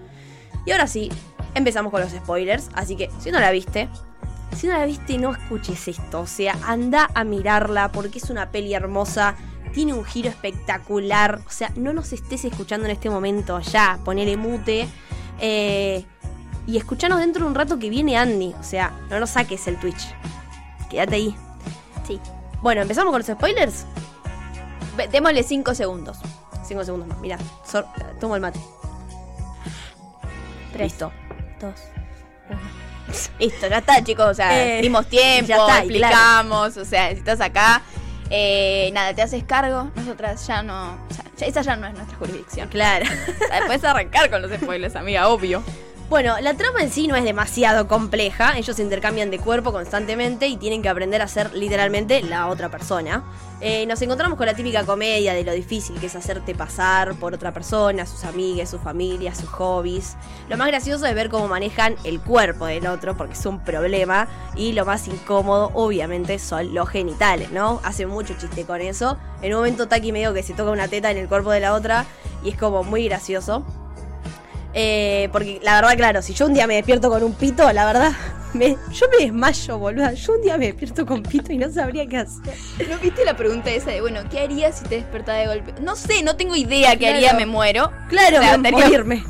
[0.67, 1.11] Y ahora sí,
[1.55, 3.89] empezamos con los spoilers, así que si no la viste,
[4.55, 6.21] si no la viste, no escuches esto.
[6.21, 9.33] O sea, anda a mirarla porque es una peli hermosa.
[9.73, 11.41] Tiene un giro espectacular.
[11.47, 13.59] O sea, no nos estés escuchando en este momento.
[13.61, 14.87] Ya, ponele mute.
[15.39, 16.05] Eh,
[16.67, 18.53] y escuchanos dentro de un rato que viene Andy.
[18.59, 20.13] O sea, no nos saques el Twitch.
[20.87, 21.35] Quédate ahí.
[22.05, 22.19] Sí.
[22.61, 23.87] Bueno, empezamos con los spoilers.
[25.07, 26.17] Démosle 5 segundos.
[26.67, 27.17] Cinco segundos más.
[27.19, 27.37] Mira,
[28.19, 28.59] tomo el mate.
[30.77, 31.11] Listo.
[31.59, 31.73] Dos.
[33.39, 34.25] Listo, ya está, chicos.
[34.27, 36.77] O sea, Eh, dimos tiempo, ya está, y explicamos.
[36.77, 37.81] O sea, si estás acá,
[38.29, 39.89] eh, nada, te haces cargo.
[39.95, 40.97] Nosotras ya no.
[41.09, 42.69] ya- ya- esa ya no es nuestra jurisdicción.
[42.69, 43.05] Claro.
[43.67, 45.61] Puedes arrancar con los spoilers, amiga, obvio.
[46.09, 48.57] Bueno, la trama en sí no es demasiado compleja.
[48.57, 52.69] Ellos se intercambian de cuerpo constantemente y tienen que aprender a ser literalmente la otra
[52.69, 53.23] persona.
[53.63, 57.35] Eh, nos encontramos con la típica comedia de lo difícil que es hacerte pasar por
[57.35, 60.17] otra persona, sus amigas, su familia, sus hobbies.
[60.49, 64.27] Lo más gracioso es ver cómo manejan el cuerpo del otro, porque es un problema.
[64.55, 67.79] Y lo más incómodo, obviamente, son los genitales, ¿no?
[67.83, 69.17] Hace mucho chiste con eso.
[69.43, 71.75] En un momento Taki medio que se toca una teta en el cuerpo de la
[71.75, 72.07] otra
[72.43, 73.63] y es como muy gracioso.
[74.73, 77.85] Eh, porque la verdad, claro, si yo un día me despierto con un pito, la
[77.85, 78.11] verdad,
[78.53, 80.13] me- yo me desmayo, boluda.
[80.13, 82.53] Yo un día me despierto con pito y no sabría qué hacer.
[82.89, 85.73] ¿No viste la pregunta esa de, bueno, ¿qué harías si te despertás de golpe?
[85.81, 87.15] No sé, no tengo idea qué Claro.
[87.17, 87.91] haría, me muero.
[88.09, 89.23] Claro, O sea, me- tenía- morirme.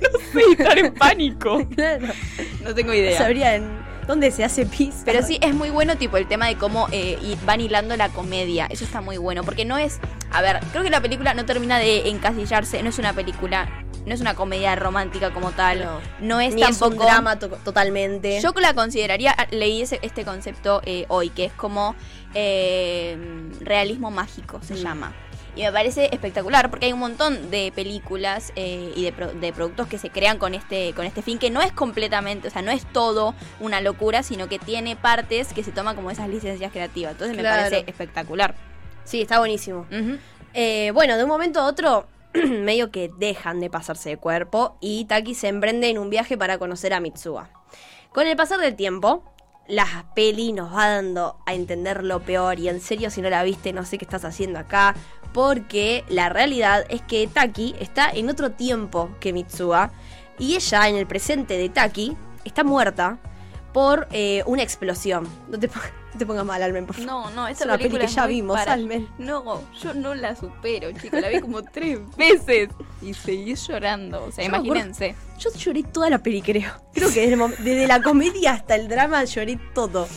[0.58, 1.66] estar en pánico.
[1.74, 2.06] Claro.
[2.64, 3.18] No tengo No idea.
[3.18, 3.68] sabría en
[4.06, 5.02] dónde se hace pis.
[5.04, 8.66] Pero sí, es muy bueno tipo el tema de cómo eh, van hilando la comedia.
[8.70, 9.42] Eso está muy bueno.
[9.44, 9.98] Porque no es...
[10.32, 12.82] A ver, creo que la película no termina de encasillarse.
[12.82, 13.68] No es una película...
[14.08, 15.80] No es una comedia romántica como tal.
[15.84, 16.00] No.
[16.20, 17.02] No, es Ni es tampoco...
[17.02, 18.40] un drama to- totalmente.
[18.40, 19.36] Yo la consideraría...
[19.50, 21.94] Leí ese- este concepto eh, hoy, que es como...
[22.34, 23.16] eh,
[23.60, 24.76] realismo mágico, se Mm.
[24.78, 25.12] llama.
[25.56, 29.52] Y me parece espectacular porque hay un montón de películas eh, y de, pro- de
[29.52, 32.62] productos que se crean con este, con este fin, que no es completamente, o sea,
[32.62, 36.70] no es todo una locura, sino que tiene partes que se toman como esas licencias
[36.70, 37.12] creativas.
[37.12, 37.62] Entonces Claro.
[37.62, 38.54] me parece espectacular.
[39.04, 39.86] Sí, está buenísimo.
[40.54, 42.06] Eh, bueno, de un momento a otro,
[42.64, 46.58] medio que dejan de pasarse de cuerpo y Taki se emprende en un viaje para
[46.58, 47.50] conocer a Mitsuha.
[48.12, 49.22] Con el pasar del tiempo,
[49.66, 53.42] la peli nos va dando a entender lo peor y en serio si no la
[53.42, 54.94] viste no sé qué estás haciendo acá
[55.34, 59.90] porque la realidad es que Taki está en otro tiempo que Mitsuha
[60.38, 63.18] y ella en el presente de Taki está muerta
[63.78, 65.28] por eh, una explosión.
[65.48, 65.68] No te,
[66.26, 67.06] pongas mal, Almen, por favor.
[67.08, 69.08] No, no, Es esta una peli película que es ya vimos, para- Almen.
[69.18, 71.20] No, yo no la supero, chicos.
[71.20, 74.24] La vi como tres veces y seguí llorando.
[74.24, 75.14] O sea, Yo imagínense.
[75.38, 76.72] Yo lloré toda la peli, creo.
[76.92, 80.08] Creo que desde, el mom- desde la comedia hasta el drama lloré todo.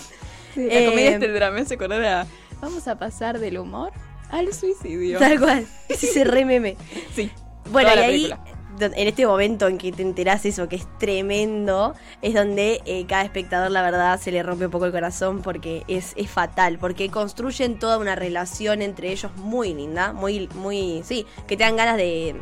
[0.56, 2.26] La Eh, comedia este drama me hace acordar a.
[2.62, 3.92] Vamos a pasar del humor
[4.32, 5.20] al suicidio.
[5.20, 5.68] Tal cual.
[5.88, 6.78] Es ese re meme.
[7.14, 7.32] Sí.
[7.70, 8.34] Bueno, y ahí,
[8.80, 13.24] en este momento en que te enterás eso, que es tremendo, es donde eh, cada
[13.24, 16.78] espectador, la verdad, se le rompe un poco el corazón porque es, es fatal.
[16.80, 21.76] Porque construyen toda una relación entre ellos muy linda, muy, muy, sí, que te dan
[21.76, 22.36] ganas de,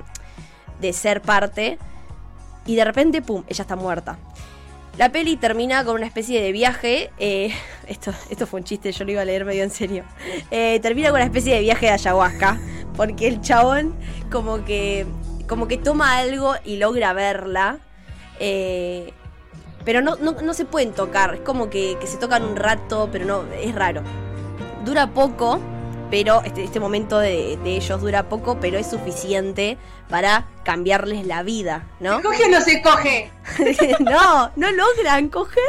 [0.80, 1.78] de ser parte.
[2.66, 4.18] Y de repente, pum, ella está muerta.
[5.00, 7.10] La peli termina con una especie de viaje.
[7.20, 7.54] eh,
[7.88, 10.04] esto, esto fue un chiste, yo lo iba a leer medio en serio.
[10.52, 12.60] Eh, termina con una especie de viaje de ayahuasca.
[12.98, 13.96] Porque el chabón,
[14.30, 15.06] como que.
[15.50, 17.80] Como que toma algo y logra verla.
[18.40, 19.12] eh,
[19.84, 21.36] pero no, no, no se pueden tocar.
[21.36, 24.04] Es como que, que se tocan un rato, pero no, es raro.
[24.86, 25.60] Dura poco,
[26.10, 29.78] pero este, este momento de, de ellos dura poco, pero es suficiente
[30.10, 32.18] para cambiarles la vida, ¿no?
[32.18, 33.32] ¿Se coge o no se coge?
[34.00, 35.64] no, no logran coger.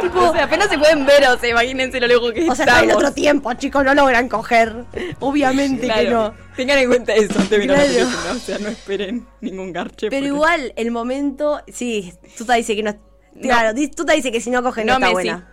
[0.00, 2.64] Tipo, o sea, apenas se pueden ver, o sea, imagínense lo lejos que O sea,
[2.66, 4.84] está en otro tiempo, chicos, no logran coger.
[5.20, 6.34] Obviamente que no.
[6.56, 7.48] Tengan en cuenta eso la Claro.
[7.82, 10.08] película, o sea, no esperen ningún garche.
[10.10, 11.60] Pero porque- igual, el momento.
[11.72, 12.94] Sí, tú te dices que no.
[13.40, 15.28] Claro, di- tú te dices que si no cogen no, No, está Messi.
[15.30, 15.48] buena.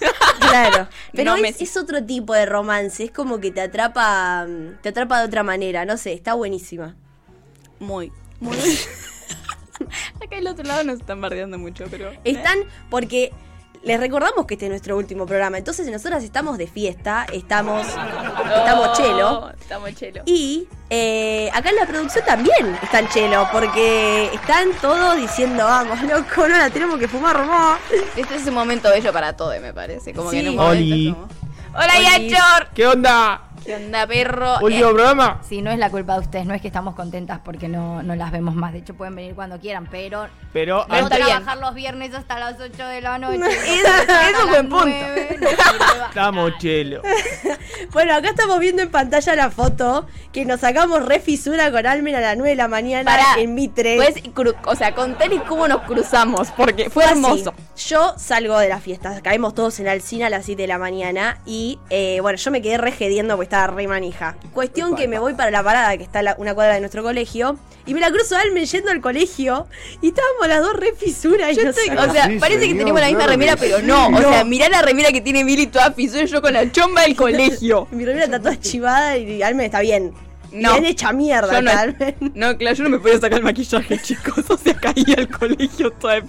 [0.40, 0.88] Claro.
[1.12, 3.04] Pero No, es, es otro tipo de romance.
[3.04, 4.46] Es como que te atrapa.
[4.46, 5.84] mm, Te atrapa de otra manera.
[5.84, 6.94] No sé, está buenísima.
[7.80, 8.56] Muy, muy.
[10.24, 12.12] Acá del otro lado nos están bardeando mucho, pero.
[12.24, 12.58] Están
[12.90, 13.32] porque.
[13.84, 15.58] Les recordamos que este es nuestro último programa.
[15.58, 17.26] Entonces, nosotras estamos de fiesta.
[17.32, 17.86] Estamos.
[17.86, 19.40] Estamos chelo.
[19.40, 20.22] Oh, Estamos chelo.
[20.24, 26.48] Y eh, acá en la producción también están chelo, porque están todos diciendo, vamos, loco,
[26.48, 27.78] no la tenemos que fumar más.
[28.16, 30.14] Este es un momento bello para todo, me parece.
[30.14, 30.56] Como que en un Sí.
[30.56, 31.12] momento Oli.
[31.12, 31.28] como-
[31.74, 32.00] Hola.
[32.00, 32.68] Yachor.
[32.74, 33.42] ¿Qué onda?
[33.64, 34.58] ¿Qué onda, perro?
[34.60, 35.40] ¿Último Eh, programa?
[35.48, 38.14] Sí, no es la culpa de ustedes, no es que estamos contentas porque no, no
[38.14, 38.72] las vemos más.
[38.72, 41.28] De hecho, pueden venir cuando quieran, pero Pero está bien.
[41.28, 43.38] trabajar los viernes hasta las 8 de la noche.
[43.46, 44.96] Eso- eso es buen punto.
[46.08, 47.02] estamos chelo.
[47.92, 52.16] Bueno, acá estamos viendo en pantalla la foto que nos sacamos re fisura con Almen
[52.16, 53.24] a las 9 de la mañana Pará.
[53.38, 53.96] en Mitre.
[53.96, 54.14] Pues,
[54.66, 57.54] o sea, contarles cómo nos cruzamos, porque fue hermoso.
[57.76, 61.40] Yo salgo de la fiesta, caemos todos en Alcina a las 7 de la mañana
[61.44, 64.36] y eh, bueno, yo me quedé regediendo porque estaba re manija.
[64.52, 67.58] Cuestión que me voy para la parada que está la- una cuadra de nuestro colegio
[67.84, 69.66] y me la cruzo a Almen yendo al colegio
[70.00, 73.00] y estábamos las dos re fisura y Yo estoy- o sea, Sí, parece que tenemos
[73.00, 73.82] la misma claro remera, pero sí.
[73.86, 74.06] no.
[74.08, 77.02] O sea, mirá la remera que tiene Mili toda fisura y yo con la chomba
[77.02, 77.88] del colegio.
[77.90, 80.12] Mi remera está toda chivada y Almen está bien.
[80.52, 80.70] No.
[80.74, 82.14] Bien hecha mierda, Yo no, Almen.
[82.34, 84.44] no, claro, yo no me podía sacar el maquillaje, chicos.
[84.48, 86.22] O sea, caía al colegio toda.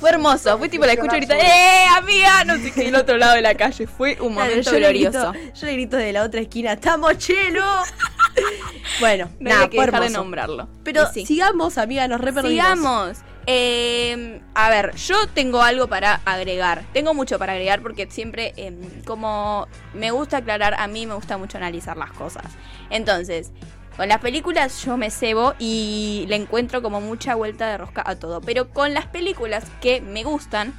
[0.00, 2.44] Fue hermoso, fue tipo la escucho ahorita, ¡eh, amiga!
[2.44, 3.86] No sé qué, del otro lado de la calle.
[3.86, 5.54] Fue un Claro, momento yo, le grito, glorioso.
[5.54, 7.64] yo le grito de la otra esquina, ¡estamos chelo!
[9.00, 10.22] bueno, No nada, hay que fue dejar de hermoso.
[10.22, 10.68] nombrarlo.
[10.84, 11.26] Pero sí.
[11.26, 12.50] sigamos, amiga, nos re perdimos.
[12.66, 13.18] Sigamos.
[13.50, 16.84] Eh, a ver, yo tengo algo para agregar.
[16.92, 18.72] Tengo mucho para agregar porque siempre, eh,
[19.06, 22.44] como me gusta aclarar, a mí me gusta mucho analizar las cosas.
[22.90, 23.50] Entonces,
[23.98, 28.14] con las películas yo me cebo y le encuentro como mucha vuelta de rosca a
[28.16, 28.40] todo.
[28.40, 30.72] Pero con las películas que me gustan,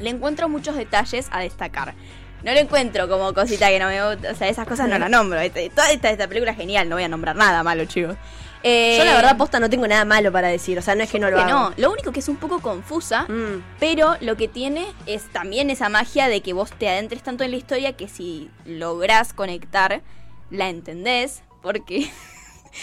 [0.00, 1.94] le encuentro muchos detalles a destacar.
[2.42, 4.30] No le encuentro como cosita que no me gusta.
[4.30, 5.40] O sea, esas cosas no las nombro.
[5.40, 8.16] Este- Toda esta, esta película es genial, no voy a nombrar nada malo, chicos.
[8.62, 11.10] Eh, Yo la verdad posta no tengo nada malo para decir, o sea, no es
[11.10, 11.50] que no lo que hago.
[11.52, 13.62] no, lo único que es un poco confusa, Mm.
[13.78, 17.50] pero lo que tiene es también esa magia de que vos te adentres tanto en
[17.50, 20.00] la historia que si lográs conectar,
[20.50, 22.10] la entendés, porque...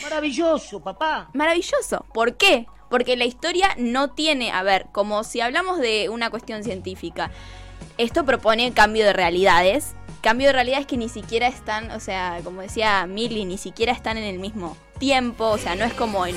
[0.03, 1.29] Maravilloso, papá.
[1.33, 2.05] Maravilloso.
[2.13, 2.65] ¿Por qué?
[2.89, 7.31] Porque la historia no tiene, a ver, como si hablamos de una cuestión científica,
[7.97, 9.93] esto propone cambio de realidades.
[10.21, 14.17] Cambio de realidades que ni siquiera están, o sea, como decía Milly, ni siquiera están
[14.17, 16.35] en el mismo tiempo, o sea, no es como en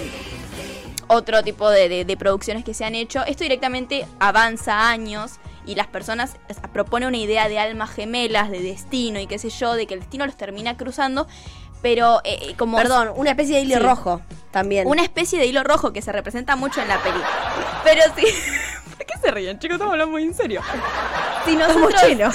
[1.09, 3.25] otro tipo de, de- de producciones que se han hecho.
[3.27, 5.33] Esto directamente avanza años
[5.67, 6.37] y las personas
[6.73, 10.01] propone una idea de almas gemelas, de destino y qué sé yo, de que el
[10.01, 11.27] destino los termina cruzando,
[11.85, 12.79] pero eh, eh, como...
[12.79, 13.81] Perdón, una especie de hilo Sí.
[13.83, 14.89] rojo también.
[14.89, 17.29] Una especie de hilo rojo que se representa mucho en la película.
[17.85, 18.25] Pero sí.
[18.97, 19.75] ¿Por qué se ríen, chicos?
[19.75, 20.63] Estamos hablando muy en serio.
[21.45, 22.03] Si nosotros.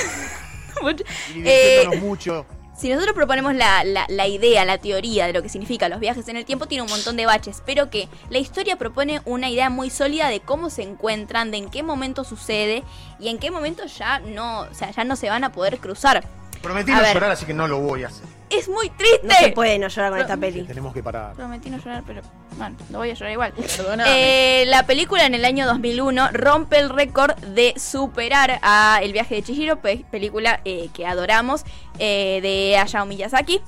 [1.35, 2.45] Eh, mucho.
[2.77, 6.27] si nosotros proponemos la, la- la idea, la teoría de lo que significa los viajes
[6.29, 9.69] en el tiempo, tiene un montón de baches, pero que la historia propone una idea
[9.69, 12.83] muy sólida de cómo se encuentran, de en qué momento sucede
[13.19, 16.23] y en qué momento ya no, o sea, ya no se van a poder cruzar.
[16.61, 17.13] Prometí A no ver.
[17.15, 18.25] llorar, así que no lo voy a hacer.
[18.49, 19.19] Es muy triste.
[19.23, 20.63] No se puede no llorar con esta peli.
[20.63, 21.35] Tenemos que parar.
[21.35, 22.21] Prometí no llorar, pero
[22.57, 23.53] bueno, lo voy a llorar igual.
[23.53, 24.61] Perdóname.
[24.61, 29.35] Eh, la película en el año 2001 rompe el récord de superar a El viaje
[29.35, 31.63] de Chihiro, pe- película eh, que adoramos,
[31.99, 33.61] eh, de Hayao Miyazaki.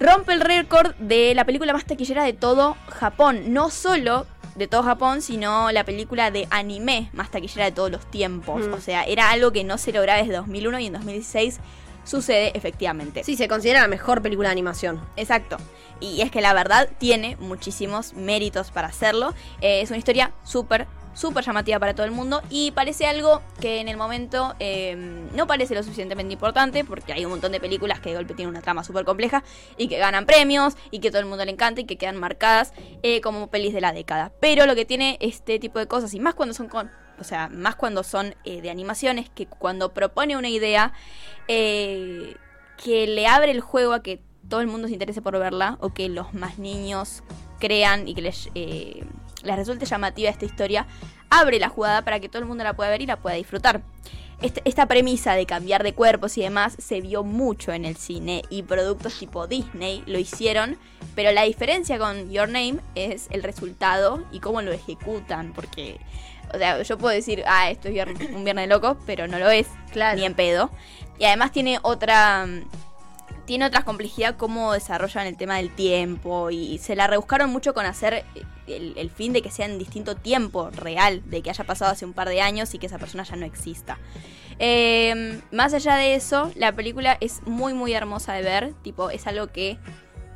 [0.00, 3.52] Rompe el récord de la película más taquillera de todo Japón.
[3.52, 8.10] No solo de todo Japón, sino la película de anime más taquillera de todos los
[8.10, 8.66] tiempos.
[8.66, 8.72] Mm.
[8.72, 11.60] O sea, era algo que no se lograba desde 2001 y en 2016
[12.04, 13.24] sucede efectivamente.
[13.24, 15.00] Sí, se considera la mejor película de animación.
[15.16, 15.56] Exacto.
[16.00, 19.34] Y es que la verdad tiene muchísimos méritos para hacerlo.
[19.60, 22.42] Eh, es una historia súper, súper llamativa para todo el mundo.
[22.50, 24.96] Y parece algo que en el momento eh,
[25.34, 26.84] no parece lo suficientemente importante.
[26.84, 29.44] Porque hay un montón de películas que de golpe tienen una trama súper compleja.
[29.78, 30.76] Y que ganan premios.
[30.90, 31.80] Y que todo el mundo le encanta.
[31.80, 34.32] Y que quedan marcadas eh, como pelis de la década.
[34.40, 36.12] Pero lo que tiene este tipo de cosas.
[36.14, 36.90] Y más cuando son con.
[37.24, 39.30] O sea, más cuando son eh, de animaciones.
[39.30, 40.92] Que cuando propone una idea.
[41.48, 42.36] eh,
[42.82, 45.94] que le abre el juego a que todo el mundo se interese por verla o
[45.94, 47.22] que los más niños
[47.60, 49.04] crean y que les eh,
[49.42, 50.86] les resulte llamativa esta historia,
[51.30, 53.82] abre la jugada para que todo el mundo la pueda ver y la pueda disfrutar.
[54.42, 58.62] Esta premisa de cambiar de cuerpos y demás se vio mucho en el cine y
[58.62, 60.76] productos tipo Disney lo hicieron,
[61.14, 65.98] pero la diferencia con Your Name es el resultado y cómo lo ejecutan, porque,
[66.52, 69.68] o sea, yo puedo decir, ah, esto es un viernes loco, pero no lo es,
[70.16, 70.70] ni en pedo.
[71.18, 72.46] Y además tiene otra
[73.44, 77.86] tiene otra complejidad cómo desarrollan el tema del tiempo y se la rebuscaron mucho con
[77.86, 78.24] hacer
[78.66, 82.04] el, el fin de que sea en distinto tiempo real, de que haya pasado hace
[82.04, 83.98] un par de años y que esa persona ya no exista.
[84.58, 89.26] Eh, más allá de eso, la película es muy muy hermosa de ver, tipo, es
[89.26, 89.78] algo que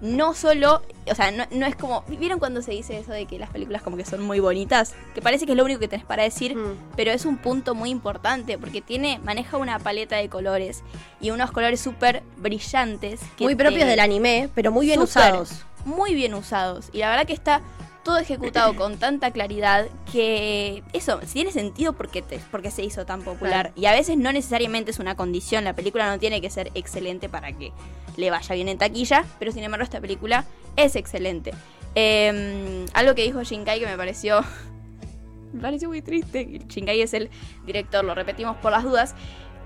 [0.00, 3.38] no solo, o sea, no, no es como, ¿vieron cuando se dice eso de que
[3.38, 4.94] las películas como que son muy bonitas?
[5.14, 6.56] Que parece que es lo único que tenés para decir,
[6.96, 10.82] pero es un punto muy importante porque tiene, maneja una paleta de colores
[11.20, 13.20] y unos colores súper brillantes.
[13.36, 15.64] que Muy propios del anime, pero muy bien usados.
[15.84, 16.90] Muy bien usados.
[16.92, 17.62] Y la verdad que está
[18.04, 23.22] todo ejecutado con tanta claridad que eso tiene sentido porque, te, porque se hizo tan
[23.22, 23.66] popular.
[23.66, 23.72] Claro.
[23.76, 25.64] Y a veces no necesariamente es una condición.
[25.64, 27.72] La película no tiene que ser excelente para que
[28.16, 30.44] le vaya bien en taquilla, pero sin embargo esta película
[30.76, 31.52] es excelente.
[31.94, 34.44] Eh, algo que dijo Shinkai que me pareció
[35.52, 36.60] me pareció muy triste.
[36.68, 37.30] Shinkai es el
[37.64, 39.14] director, lo repetimos por las dudas,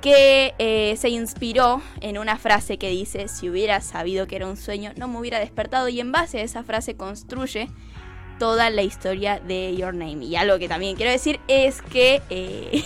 [0.00, 4.56] que eh, se inspiró en una frase que dice, si hubiera sabido que era un
[4.56, 5.88] sueño, no me hubiera despertado.
[5.88, 7.68] Y en base a esa frase construye
[8.42, 10.24] toda la historia de Your Name.
[10.24, 12.82] Y algo que también quiero decir es que eh,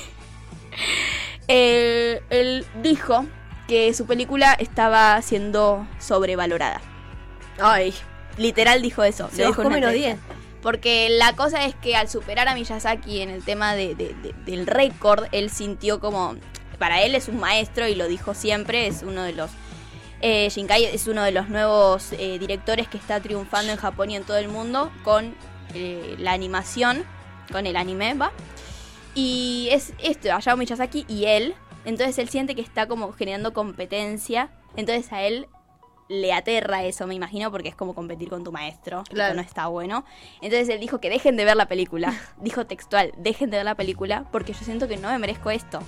[1.48, 3.24] él, él dijo
[3.66, 6.82] que su película estaba siendo sobrevalorada.
[7.58, 7.94] Ay.
[8.36, 9.30] Literal dijo eso.
[9.32, 10.34] Se dijo menos entrevista.
[10.60, 14.34] Porque la cosa es que al superar a Miyazaki en el tema de- de- de-
[14.44, 16.36] del récord, él sintió como.
[16.78, 19.50] Para él es un maestro y lo dijo siempre, es uno de los.
[20.22, 24.16] Eh, Shinkai es uno de los nuevos eh, directores que está triunfando en Japón y
[24.16, 25.34] en todo el mundo con
[25.74, 27.04] eh, la animación,
[27.52, 28.32] con el anime, ¿va?
[29.14, 31.54] Y es esto, Hayao Miyazaki y él.
[31.84, 34.50] Entonces él siente que está como generando competencia.
[34.76, 35.48] Entonces a él
[36.08, 39.02] le aterra eso, me imagino, porque es como competir con tu maestro.
[39.04, 39.14] Claro.
[39.14, 39.34] Claro.
[39.34, 40.04] no está bueno.
[40.40, 42.14] Entonces él dijo que dejen de ver la película.
[42.40, 45.80] dijo textual, dejen de ver la película porque yo siento que no me merezco esto.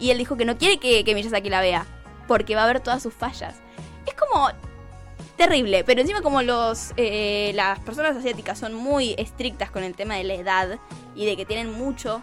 [0.00, 1.86] Y él dijo que no quiere que, que Miyazaki la vea
[2.26, 3.56] porque va a ver todas sus fallas.
[4.06, 4.48] Es como
[5.36, 10.14] terrible, pero encima como los eh, las personas asiáticas son muy estrictas con el tema
[10.14, 10.78] de la edad
[11.14, 12.22] y de que tienen mucho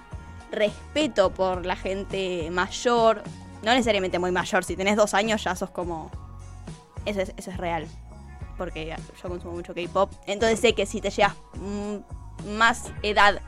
[0.52, 3.24] respeto por la gente mayor,
[3.64, 6.12] no necesariamente muy mayor, si tenés dos años ya sos como...
[7.06, 7.88] Eso es, eso es real,
[8.58, 13.42] porque yo consumo mucho K-Pop, entonces sé que si te llevas mm, más edad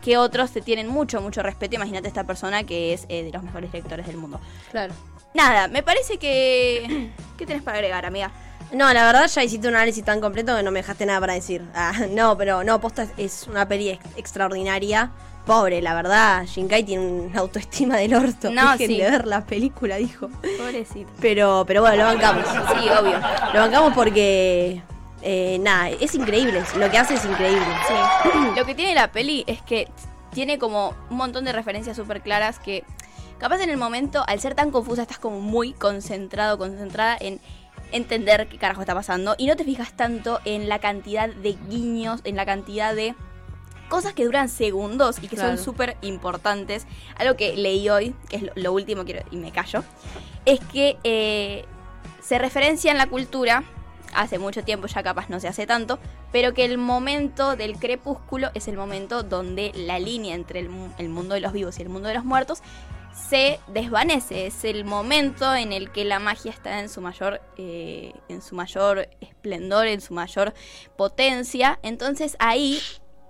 [0.00, 3.42] que otros te tienen mucho, mucho respeto, imagínate esta persona que es eh, de los
[3.42, 4.38] mejores directores del mundo.
[4.70, 4.94] Claro.
[5.34, 7.10] Nada, me parece que...
[7.36, 8.30] ¿Qué tenés para agregar, amiga?
[8.72, 11.34] No, la verdad ya hiciste un análisis tan completo que no me dejaste nada para
[11.34, 11.62] decir.
[11.74, 15.10] Ah, no, pero no, posta es, una peli ex- extraordinaria.
[15.46, 16.44] Pobre, la verdad.
[16.46, 18.50] Shinkai tiene una autoestima del orto.
[18.50, 18.96] No, Dejen sí.
[18.98, 20.28] de ver la película, dijo.
[20.58, 21.12] Pobrecito.
[21.20, 22.46] Pero, pero bueno, lo bancamos.
[22.48, 23.20] Sí, obvio.
[23.52, 24.80] Lo bancamos porque.
[25.20, 26.62] eh, nada, es increíble.
[26.78, 27.66] Lo que hace es increíble.
[27.86, 28.38] Sí.
[28.56, 29.86] Lo que tiene la peli es que
[30.32, 32.82] tiene como un montón de referencias súper claras que
[33.44, 37.40] capaz en el momento, al ser tan confusa, estás como muy concentrado, concentrada en
[37.92, 42.22] entender qué carajo está pasando y no te fijas tanto en la cantidad de guiños,
[42.24, 43.14] en la cantidad de
[43.90, 45.58] cosas que duran segundos y que Claro.
[45.58, 46.86] son súper importantes.
[47.18, 49.84] Algo que leí hoy, que es lo, lo último quiero, y me callo,
[50.46, 51.66] es que eh,
[52.22, 53.62] se referencia en la cultura,
[54.14, 55.98] hace mucho tiempo ya capaz no se hace tanto,
[56.32, 60.70] pero que el momento del crepúsculo es el momento donde la línea entre el
[61.10, 62.62] mundo de los vivos y el mundo de los muertos
[63.14, 64.46] se desvanece.
[64.46, 68.54] Es el momento en el que la magia está en su mayor, eh, en su
[68.54, 70.52] mayor esplendor, en su mayor
[70.96, 71.78] potencia.
[71.82, 72.80] Entonces ahí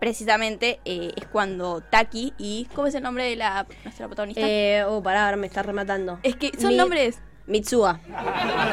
[0.01, 4.43] precisamente eh, es cuando Taki y ¿cómo es el nombre de la nuestra protagonista?
[4.45, 6.19] Eh, oh, pará, me está rematando.
[6.23, 8.01] es que son Mi- nombres Mitsuha.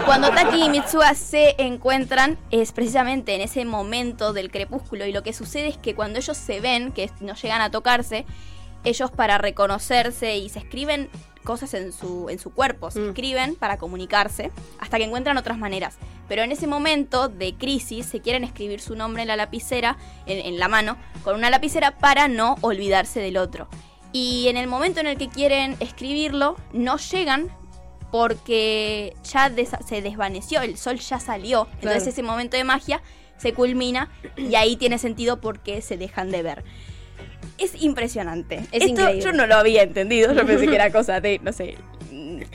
[0.06, 5.24] cuando Taki y Mitsuha se encuentran es precisamente en ese momento del crepúsculo y lo
[5.24, 8.26] que sucede es que cuando ellos se ven, que no llegan a tocarse,
[8.84, 11.10] ellos para reconocerse y se escriben
[11.44, 15.98] cosas en su, en su cuerpo, se escriben para comunicarse hasta que encuentran otras maneras.
[16.28, 20.46] Pero en ese momento de crisis se quieren escribir su nombre en la lapicera, en,
[20.46, 23.68] en la mano, con una lapicera para no olvidarse del otro.
[24.14, 27.50] Y en el momento en el que quieren escribirlo, no llegan
[28.12, 29.52] porque ya
[29.86, 31.68] se desvaneció, el sol ya salió.
[31.76, 32.10] Entonces Claro.
[32.10, 33.02] ese momento de magia
[33.38, 36.64] se culmina y ahí tiene sentido porque se dejan de ver.
[37.58, 38.56] Es impresionante.
[38.72, 39.22] Es Esto increíble.
[39.22, 41.78] Yo no lo había entendido, yo pensé que era cosa de, no sé,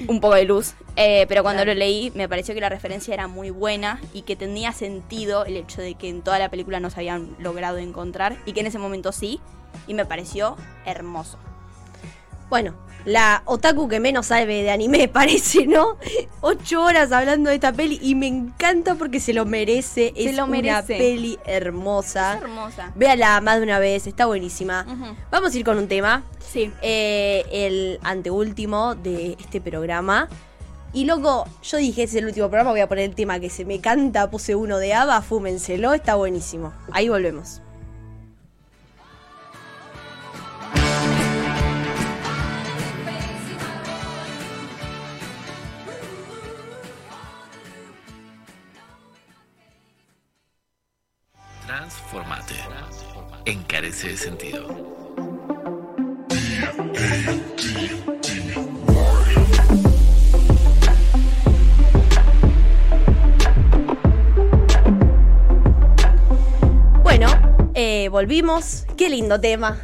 [0.08, 0.74] un poco de luz.
[0.96, 4.36] Eh, pero cuando lo leí me pareció que la referencia era muy buena y que
[4.36, 8.36] tenía sentido el hecho de que en toda la película no se habían logrado encontrar
[8.46, 9.40] y que en ese momento sí.
[9.86, 11.38] Y me pareció hermoso.
[12.48, 12.74] Bueno,
[13.06, 15.96] la otaku que menos sabe de anime, parece, ¿no?
[16.42, 20.12] Ocho horas hablando de esta peli y me encanta porque se lo merece.
[20.14, 20.98] Se es lo una merece.
[20.98, 22.34] peli hermosa.
[22.34, 22.92] Es hermosa.
[22.96, 24.84] Véala más de una vez, está buenísima.
[25.30, 26.24] Vamos a ir con un tema.
[26.40, 26.70] Sí.
[26.82, 30.28] Eh, el anteúltimo de este programa.
[30.92, 33.64] Y loco, yo dije, es el último programa, voy a poner el tema que se
[33.64, 36.72] me canta, puse uno de Ava, fúmenselo, está buenísimo.
[36.90, 37.60] Ahí volvemos.
[51.76, 52.54] Transformate.
[53.44, 54.66] Encarece de sentido.
[67.02, 67.28] Bueno,
[67.74, 68.86] eh, volvimos.
[68.96, 69.76] Qué lindo tema.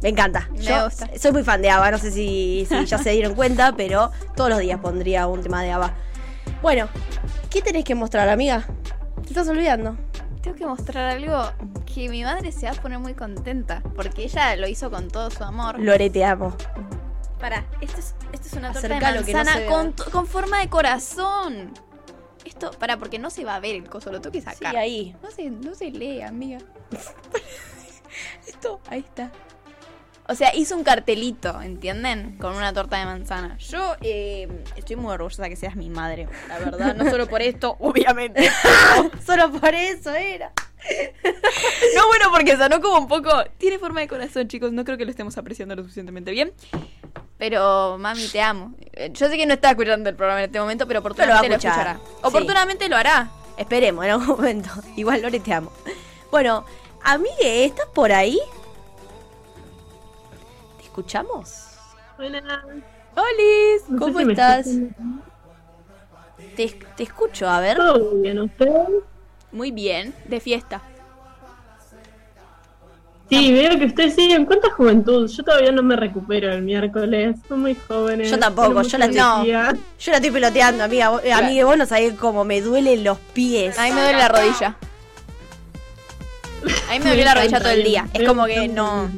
[0.00, 0.48] Me encanta.
[0.52, 1.10] Me Yo gusta.
[1.18, 4.48] soy muy fan de ABBA, no sé si, si ya se dieron cuenta, pero todos
[4.48, 5.94] los días pondría un tema de ABBA.
[6.62, 6.88] Bueno,
[7.50, 8.64] ¿qué tenés que mostrar, amiga?
[9.20, 10.07] Te estás olvidando.
[10.42, 11.50] Tengo que mostrar algo
[11.92, 13.82] que mi madre se va a poner muy contenta.
[13.94, 15.78] Porque ella lo hizo con todo su amor.
[15.78, 16.56] Lore, te amo.
[17.40, 21.72] Para, esto es, esto es una torta de Acercalo, manzana con, con forma de corazón.
[22.44, 24.72] Esto, para, porque no se va a ver el coso, lo tengo que sacar.
[24.72, 25.16] Sí, ahí.
[25.22, 26.58] No se, no se lee, amiga.
[28.46, 29.30] Esto, ahí está.
[30.30, 32.36] O sea, hizo un cartelito, ¿entienden?
[32.38, 33.56] Con una torta de manzana.
[33.58, 36.94] Yo eh, estoy muy orgullosa que seas mi madre, la verdad.
[36.94, 38.50] No solo por esto, obviamente.
[39.26, 40.52] Solo por eso era.
[41.96, 43.30] No, bueno, porque sonó como un poco.
[43.58, 44.70] Tiene forma de corazón, chicos.
[44.72, 46.52] No creo que lo estemos apreciando lo suficientemente bien.
[47.38, 48.74] Pero, mami, te amo.
[48.92, 51.32] Eh, Yo sé que no está escuchando el programa en este momento, pero Pero lo
[51.32, 51.96] va a oportunamente lo, escuchar.
[51.96, 52.18] escuchará.
[52.20, 52.26] Sí.
[52.26, 53.30] Oportunamente lo hará.
[53.56, 54.70] Esperemos en algún momento.
[54.96, 55.72] Igual, Lore, te amo.
[56.30, 56.64] Bueno,
[57.02, 58.38] amigue, ¿estás por ahí?
[60.98, 61.54] ¿Te escuchamos?
[62.16, 62.42] Buenas.
[63.14, 64.66] Olis, No sé ¿cómo si estás?
[66.56, 67.76] Te, te escucho, a ver.
[67.76, 68.68] Todo bien, ¿usted?
[69.52, 70.82] Muy bien, de fiesta.
[73.28, 75.30] Sí, veo que usted sigue en cuánta juventud.
[75.30, 77.36] Yo todavía no me recupero el miércoles.
[77.46, 78.28] Son muy jóvenes.
[78.28, 79.76] Yo tampoco, yo la estoy, energía.
[80.00, 81.10] yo la estoy peloteando, amiga.
[81.10, 83.78] Vos- eh, Amiga, vos no sabés cómo me duelen los pies.
[83.78, 84.76] A mí me duele la rodilla.
[86.88, 88.08] A mí me duele la rodilla todo el día.
[88.12, 89.08] Es como que no.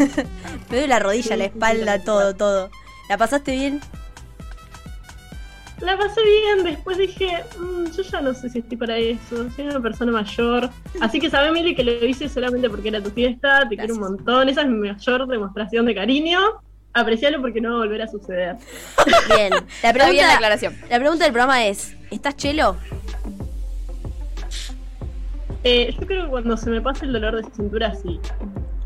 [0.70, 2.70] Me duele la rodilla, la espalda, todo, todo.
[3.08, 3.80] ¿La pasaste bien?
[5.80, 9.64] La pasé bien, después dije, "Mm, yo ya no sé si estoy para eso, soy
[9.66, 10.68] una persona mayor.
[11.00, 14.00] Así que sabe, Mili, que lo hice solamente porque era tu fiesta, te quiero un
[14.00, 16.38] montón, esa es mi mayor demostración de cariño.
[16.92, 18.56] Aprecialo porque no va a volver a suceder.
[19.36, 19.52] Bien.
[19.82, 20.76] La pregunta, bien la aclaración.
[20.90, 22.76] la pregunta del programa es: ¿estás chelo?
[25.62, 28.18] Eh, yo creo que cuando se me pase el dolor de cintura, sí.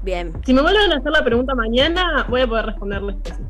[0.05, 3.43] Bien, Si me vuelven a hacer la pregunta mañana, voy a poder responderles que sí.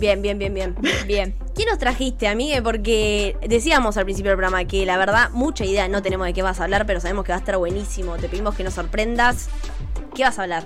[0.00, 0.74] bien, bien, bien, bien.
[1.06, 1.36] Bien.
[1.56, 2.60] ¿Qué nos trajiste, amigue?
[2.62, 6.42] Porque decíamos al principio del programa que la verdad, mucha idea no tenemos de qué
[6.42, 8.16] vas a hablar, pero sabemos que va a estar buenísimo.
[8.16, 9.50] Te pedimos que nos sorprendas.
[10.12, 10.64] ¿Qué vas a hablar?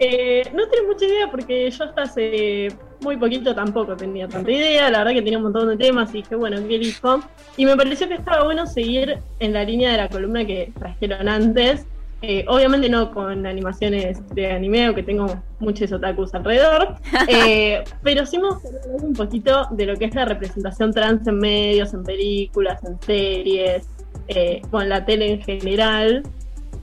[0.00, 2.68] Eh, no tengo mucha idea porque yo hasta hace
[3.00, 4.88] muy poquito tampoco tenía tanta idea.
[4.90, 7.20] La verdad que tenía un montón de temas y dije, bueno, ¿qué elijo?
[7.58, 11.28] Y me pareció que estaba bueno seguir en la línea de la columna que trajeron
[11.28, 11.84] antes.
[12.20, 16.96] Eh, obviamente no con animaciones de anime, que tengo muchos otakus alrededor,
[17.28, 21.26] eh, pero sí me gustaría hablar un poquito de lo que es la representación trans
[21.28, 23.86] en medios, en películas, en series,
[24.26, 26.24] eh, con la tele en general,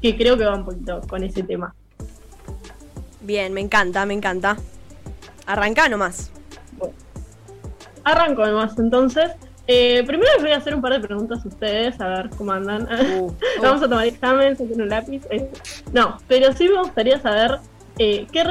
[0.01, 1.75] que creo que va un poquito con ese tema.
[3.19, 4.55] Bien, me encanta, me encanta.
[5.45, 6.31] Arrancá nomás.
[8.05, 9.31] Arranco nomás entonces.
[9.67, 12.51] Eh, primero les voy a hacer un par de preguntas a ustedes, a ver cómo
[12.51, 12.87] andan.
[13.61, 15.23] Vamos a tomar examen, saquen un lápiz.
[15.31, 15.49] eh.
[15.93, 17.59] No, pero sí me gustaría saber
[17.97, 18.43] eh, qué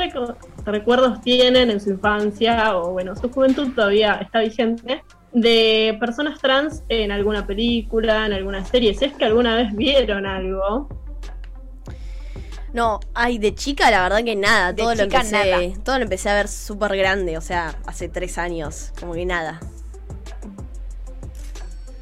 [0.64, 5.02] recuerdos tienen en su infancia o bueno, su juventud todavía está vigente
[5.32, 8.94] de personas trans en alguna película, en alguna serie.
[8.94, 10.88] Si es que alguna vez vieron algo.
[12.72, 14.72] No, ay, de chica la verdad que nada.
[14.72, 15.84] De Todo lo chica, empecé, nada.
[15.84, 18.92] todo lo empecé a ver súper grande, o sea, hace tres años.
[18.98, 19.60] Como que nada.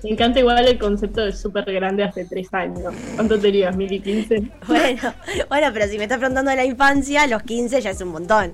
[0.02, 2.92] Me encanta igual el concepto de súper grande hace tres años.
[3.14, 3.76] ¿Cuánto tenías?
[3.76, 4.42] ¿Mil y quince?
[4.66, 5.14] Bueno,
[5.48, 8.52] bueno, pero si me estás preguntando de la infancia, los 15 ya es un montón.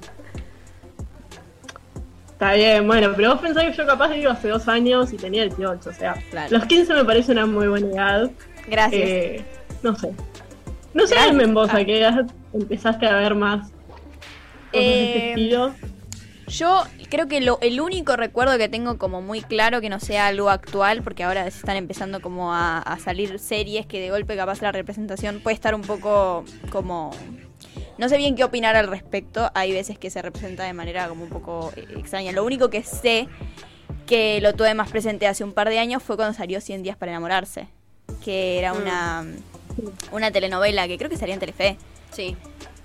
[2.32, 5.42] Está bien, bueno, pero vos pensás que yo capaz digo hace dos años y tenía
[5.44, 6.48] 18, o sea, Claro.
[6.56, 8.30] los 15 me parece una muy buena edad.
[8.68, 9.02] Gracias.
[9.02, 9.44] Eh,
[9.82, 10.12] no sé.
[10.94, 11.30] No sé, Gracias.
[11.32, 11.78] Almen, vos, Ah.
[11.78, 13.72] a qué edad empezaste a ver más cosas
[14.72, 15.74] de este Eh, estilo.
[16.46, 20.26] Yo creo que lo, el único recuerdo que tengo como muy claro que no sea
[20.26, 24.36] algo actual, porque ahora se están empezando como a, a salir series que de golpe
[24.36, 27.10] capaz la representación puede estar un poco como...
[27.96, 31.24] No sé bien qué opinar al respecto, hay veces que se representa de manera como
[31.24, 32.30] un poco eh, extraña.
[32.30, 33.28] Lo único que sé
[34.06, 36.96] que lo tuve más presente hace un par de años fue cuando salió 100 días
[36.96, 37.66] para enamorarse,
[38.24, 39.26] que era una,
[40.12, 41.76] una telenovela que creo que salía en Telefe.
[42.12, 42.36] Sí.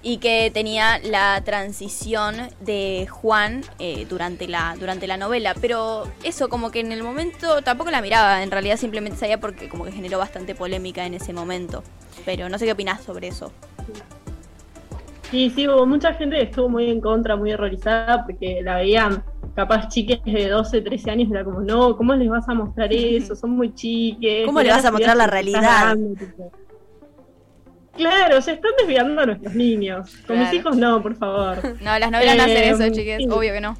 [0.05, 5.55] Y que tenía la transición de Juan eh, durante, la, durante la novela.
[5.59, 8.43] Pero eso, como que en el momento tampoco la miraba.
[8.43, 11.83] En realidad simplemente sabía porque como que generó bastante polémica en ese momento.
[12.25, 13.51] Pero no sé qué opinás sobre eso.
[15.31, 19.23] Sí, sí, hubo mucha gente que estuvo muy en contra, muy horrorizada, porque la veían
[19.55, 23.35] capaz chiques de 12, 13 años, era como, no, ¿cómo les vas a mostrar eso?
[23.35, 24.45] Son muy chiques.
[24.45, 25.97] ¿Cómo le vas a mostrar la realidad?
[27.95, 30.15] Claro, se están desviando a nuestros niños.
[30.25, 31.57] Con mis hijos no, por favor.
[31.81, 33.17] No, las novelas no hacen Eh, eso, chiques.
[33.19, 33.27] sí.
[33.29, 33.77] Obvio que no.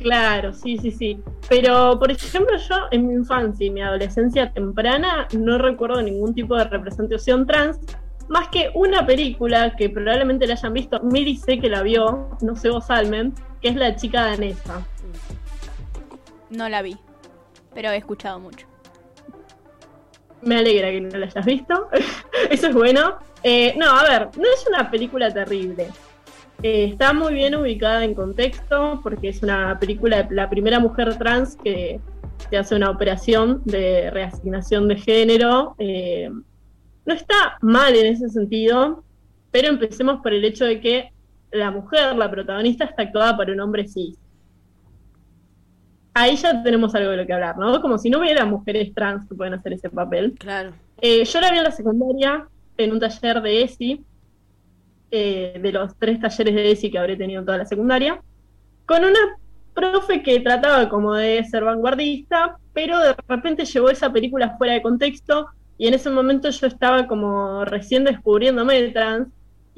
[0.00, 1.20] Claro, sí, sí, sí.
[1.48, 6.56] Pero, por ejemplo, yo en mi infancia y mi adolescencia temprana no recuerdo ningún tipo
[6.56, 7.80] de representación trans,
[8.28, 12.54] más que una película que probablemente la hayan visto, Miri sé que la vio, no
[12.54, 14.86] sé vos, Almen, que es La chica danesa.
[16.50, 16.96] No la vi.
[17.74, 18.67] Pero he escuchado mucho.
[20.42, 21.88] Me alegra que no la hayas visto.
[22.50, 23.18] Eso es bueno.
[23.42, 25.88] Eh, no, a ver, no es una película terrible.
[26.62, 31.16] Eh, está muy bien ubicada en contexto porque es una película de la primera mujer
[31.16, 32.00] trans que
[32.50, 35.76] se hace una operación de reasignación de género.
[35.78, 36.30] Eh,
[37.06, 39.04] no está mal en ese sentido,
[39.50, 41.12] pero empecemos por el hecho de que
[41.52, 44.18] la mujer, la protagonista, está actuada por un hombre cis.
[46.20, 47.80] Ahí ya tenemos algo de lo que hablar, ¿no?
[47.80, 50.34] Como si no hubiera mujeres trans que pueden hacer ese papel.
[50.36, 50.72] Claro.
[51.00, 54.04] Eh, yo la vi en la secundaria, en un taller de ESI,
[55.12, 58.20] eh, de los tres talleres de ESI que habré tenido en toda la secundaria,
[58.84, 59.38] con una
[59.74, 64.82] profe que trataba como de ser vanguardista, pero de repente llevó esa película fuera de
[64.82, 65.46] contexto
[65.78, 69.28] y en ese momento yo estaba como recién descubriéndome de trans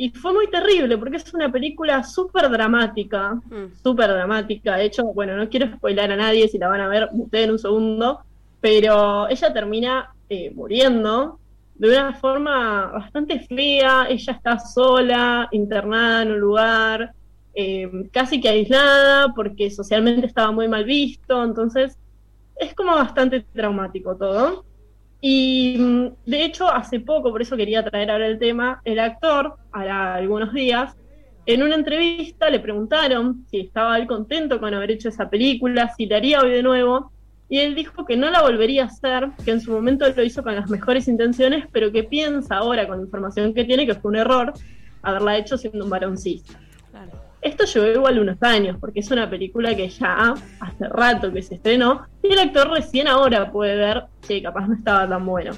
[0.01, 3.39] y fue muy terrible porque es una película súper dramática,
[3.83, 4.77] súper dramática.
[4.77, 7.59] De hecho, bueno, no quiero spoilar a nadie, si la van a ver, muteen un
[7.59, 8.21] segundo,
[8.63, 11.39] pero ella termina eh, muriendo
[11.75, 14.07] de una forma bastante fea.
[14.09, 17.13] Ella está sola, internada en un lugar,
[17.53, 21.45] eh, casi que aislada, porque socialmente estaba muy mal visto.
[21.45, 21.99] Entonces,
[22.57, 24.65] es como bastante traumático todo.
[25.21, 29.57] Y mm, de hecho, hace poco, por eso quería traer ahora el tema, el actor,
[29.73, 30.97] hará algunos días,
[31.47, 36.07] en una entrevista le preguntaron si estaba él contento con haber hecho esa película, si
[36.07, 37.13] la haría hoy de nuevo,
[37.49, 40.43] y él dijo que no la volvería a hacer, que en su momento lo hizo
[40.43, 44.11] con las mejores intenciones, pero que piensa ahora, con la información que tiene, que fue
[44.11, 44.53] un error
[45.03, 46.45] haberla hecho siendo un varón cis.
[47.43, 51.55] Esto llevó igual unos años, porque es una película que ya hace rato que se
[51.55, 55.53] estrenó, y el actor recién ahora puede ver que capaz no estaba tan bueno.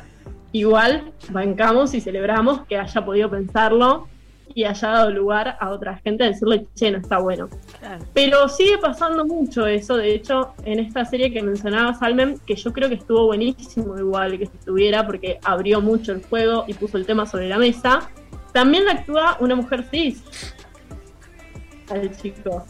[0.52, 4.06] Igual bancamos y celebramos que haya podido pensarlo
[4.54, 7.48] y haya dado lugar a otra gente a decirle, che, no está bueno.
[8.12, 12.72] Pero sigue pasando mucho eso, de hecho, en esta serie que mencionaba Salmen, que yo
[12.72, 17.06] creo que estuvo buenísimo igual que estuviera, porque abrió mucho el juego y puso el
[17.06, 18.10] tema sobre la mesa,
[18.52, 20.22] también actúa una mujer cis
[21.90, 22.64] al chico.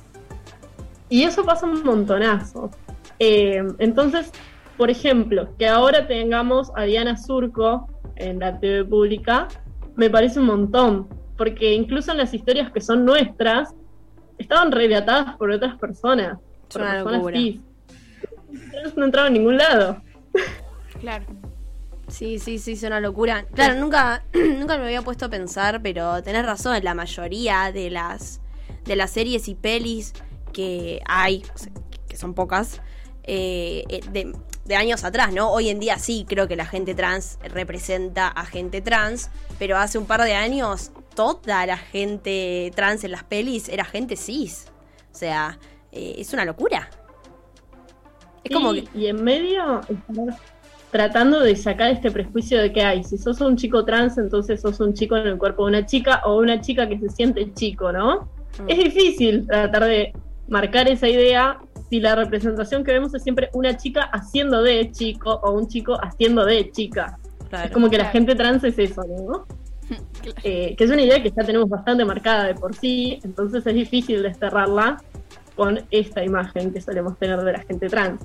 [1.08, 2.70] Y eso pasa un montonazo.
[3.18, 4.30] Eh, entonces,
[4.76, 9.48] por ejemplo, que ahora tengamos a Diana Surco en la TV pública,
[9.94, 13.74] me parece un montón, porque incluso en las historias que son nuestras,
[14.38, 16.38] estaban relatadas por otras personas,
[16.68, 17.36] Es por una personas locura.
[17.38, 17.60] cis.
[18.96, 20.02] No entraba en ningún lado.
[21.00, 21.24] Claro.
[22.08, 23.46] Sí, sí, sí, es una locura.
[23.54, 28.41] Claro, nunca, nunca me había puesto a pensar, pero tenés razón, la mayoría de las,
[28.84, 30.12] de las series y pelis
[30.52, 31.42] que hay,
[32.08, 32.80] que son pocas,
[33.24, 34.32] eh, eh, de,
[34.64, 35.50] de años atrás, ¿no?
[35.50, 39.98] Hoy en día sí creo que la gente trans representa a gente trans, pero hace
[39.98, 44.66] un par de años toda la gente trans en las pelis era gente cis.
[45.12, 45.58] O sea,
[45.90, 46.88] eh, es una locura.
[48.44, 49.80] Es como Sí, Y en medio
[50.90, 54.78] tratando de sacar este prejuicio de que hay, si sos un chico trans, entonces sos
[54.78, 57.90] un chico en el cuerpo de una chica o una chica que se siente chico,
[57.92, 58.28] ¿no?
[58.60, 58.64] Mm.
[58.68, 60.12] Es difícil tratar de
[60.48, 65.40] marcar esa idea si la representación que vemos es siempre una chica haciendo de chico
[65.42, 67.18] o un chico haciendo de chica.
[67.48, 67.66] Claro.
[67.66, 69.46] es como que la gente trans es eso, ¿no?
[70.44, 73.74] Eh, que es una idea que ya tenemos bastante marcada de por sí, entonces es
[73.74, 75.02] difícil desterrarla
[75.54, 78.22] con esta imagen que solemos tener de la gente trans.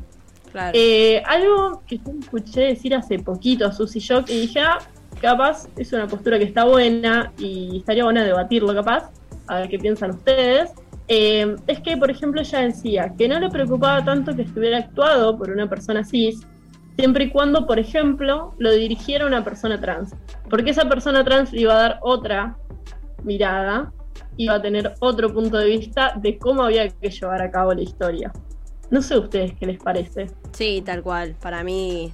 [0.51, 0.71] Claro.
[0.73, 4.77] Eh, algo que yo escuché decir hace poquito a Susy Shock y dije, ah,
[5.19, 9.11] capaz es una postura que está buena y estaría buena debatirlo capaz,
[9.47, 10.71] a ver qué piensan ustedes.
[11.07, 15.37] eh, es que, por ejemplo, ella decía que no le preocupaba tanto que estuviera actuado
[15.37, 16.45] por una persona cis,
[16.97, 20.13] siempre y cuando, por ejemplo, lo dirigiera una persona trans.
[20.49, 22.57] Porque esa persona trans iba a dar otra
[23.23, 23.93] mirada,
[24.35, 27.81] iba a tener otro punto de vista de cómo había que llevar a cabo la
[27.81, 28.31] historia.
[28.89, 30.27] No sé a ustedes qué les parece.
[30.51, 31.35] Sí, tal cual.
[31.41, 32.11] Para mí,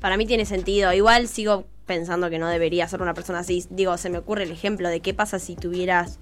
[0.00, 0.92] para mí tiene sentido.
[0.92, 3.64] Igual sigo pensando que no debería ser una persona así.
[3.70, 6.18] Digo, se me ocurre el ejemplo de qué pasa si tuvieras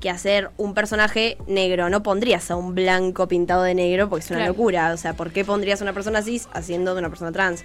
[0.00, 1.90] que hacer un personaje negro.
[1.90, 4.52] No pondrías a un blanco pintado de negro porque es una Claro.
[4.52, 4.92] locura.
[4.92, 7.64] O sea, ¿por qué pondrías a una persona cis haciendo de una persona trans?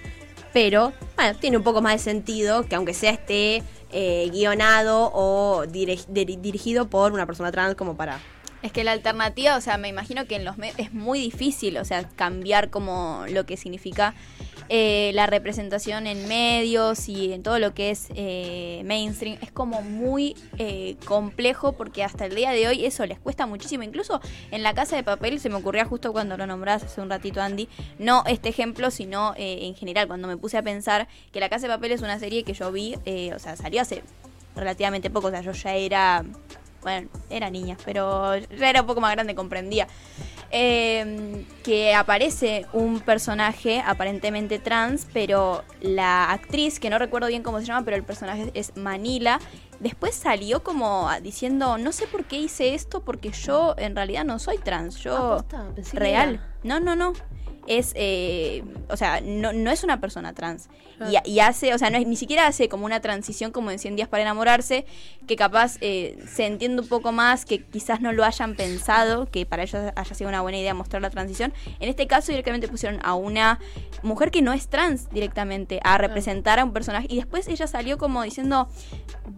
[0.52, 3.62] Pero, bueno, tiene un poco más de sentido que aunque sea esté
[3.92, 8.18] eh, guionado o dirigido por una persona trans como para...
[8.62, 11.76] Es que la alternativa, o sea, me imagino que en los medios es muy difícil,
[11.76, 14.14] o sea, cambiar como lo que significa
[14.68, 19.38] eh, la representación en medios y en todo lo que es eh, mainstream.
[19.40, 23.82] Es como muy eh, complejo porque hasta el día de hoy eso les cuesta muchísimo.
[23.82, 27.10] Incluso en la casa de papel se me ocurría justo cuando lo nombrás hace un
[27.10, 31.40] ratito, Andy, no este ejemplo, sino eh, en general, cuando me puse a pensar que
[31.40, 34.02] la casa de papel es una serie que yo vi, eh, o sea, salió hace
[34.54, 36.24] relativamente poco, o sea, yo ya era
[36.82, 39.88] bueno, era niña, pero ya era un poco más grande, comprendía.
[40.50, 47.58] Eh, que aparece un personaje aparentemente trans, pero la actriz, que no recuerdo bien cómo
[47.58, 49.40] se llama, pero el personaje es Manila,
[49.80, 54.38] después salió como diciendo, no sé por qué hice esto, porque yo en realidad no
[54.38, 56.40] soy trans, yo posta, pensé que real.
[56.66, 57.12] No, no, no.
[57.68, 60.68] Es, eh, o sea, no, no es una persona trans.
[60.98, 61.12] Claro.
[61.24, 63.80] Y, y hace, o sea, no es, ni siquiera hace como una transición como en
[63.80, 64.86] 100 días para enamorarse,
[65.26, 69.46] que capaz eh, se entiende un poco más, que quizás no lo hayan pensado, que
[69.46, 71.52] para ellos haya sido una buena idea mostrar la transición.
[71.80, 73.58] En este caso directamente pusieron a una
[74.04, 77.08] mujer que no es trans directamente a representar a un personaje.
[77.10, 78.68] Y después ella salió como diciendo,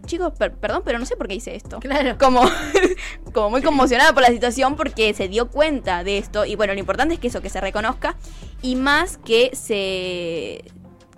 [0.05, 1.79] chicos, per- perdón, pero no sé por qué hice esto.
[1.79, 2.15] Claro.
[2.19, 2.41] Como,
[3.33, 6.45] como muy conmocionada por la situación porque se dio cuenta de esto.
[6.45, 8.15] Y bueno, lo importante es que eso, que se reconozca
[8.61, 10.63] y más que se,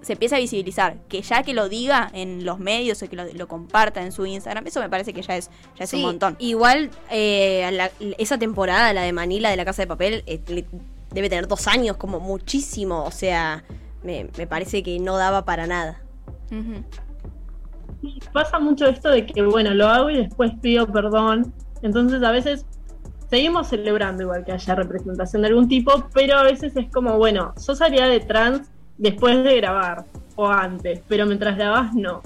[0.02, 0.98] se empiece a visibilizar.
[1.08, 4.26] Que ya que lo diga en los medios o que lo, lo comparta en su
[4.26, 6.36] Instagram, eso me parece que ya es, ya es un montón.
[6.40, 10.66] Igual, eh, la- esa temporada, la de Manila de la Casa de Papel, eh, le-
[11.12, 13.04] debe tener dos años, como muchísimo.
[13.04, 13.64] O sea,
[14.04, 16.02] me, me parece que no daba para nada.
[18.02, 21.54] Sí, pasa mucho esto de que, bueno, lo hago y después pido perdón.
[21.84, 22.66] Entonces, a veces
[23.32, 27.54] seguimos celebrando igual que haya representación de algún tipo, pero a veces es como, bueno,
[27.58, 28.70] sos salía de trans
[29.00, 30.06] después de grabar
[30.36, 32.22] o antes, pero mientras grabás no.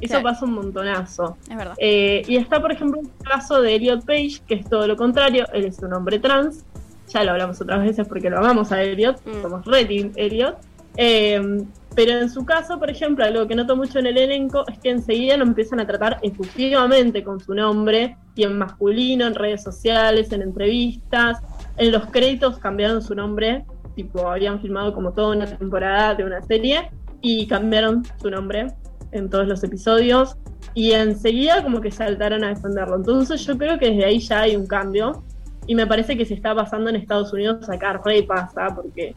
[0.00, 0.24] Eso Claro.
[0.24, 1.36] pasa un montonazo.
[1.48, 1.74] Es verdad.
[1.78, 5.46] Eh, y está, por ejemplo, el caso de Elliot Page, que es todo lo contrario,
[5.52, 6.64] él es un hombre trans.
[7.08, 9.42] Ya lo hablamos otras veces porque lo amamos a Elliot, Mm.
[9.42, 10.56] somos re team Elliot.
[10.96, 11.64] Eh,
[11.96, 14.90] pero en su caso, por ejemplo, algo que noto mucho en el elenco es que
[14.90, 20.30] enseguida lo empiezan a tratar efusivamente con su nombre y en masculino, en redes sociales,
[20.30, 21.38] en entrevistas.
[21.78, 26.42] En los créditos cambiaron su nombre, tipo, habían filmado como toda una temporada de una
[26.42, 26.90] serie
[27.22, 28.66] y cambiaron su nombre
[29.12, 30.36] en todos los episodios
[30.74, 32.96] y enseguida como que saltaron a defenderlo.
[32.96, 35.24] Entonces yo creo que desde ahí ya hay un cambio
[35.66, 39.14] y me parece que se está pasando en Estados Unidos acá re pasa porque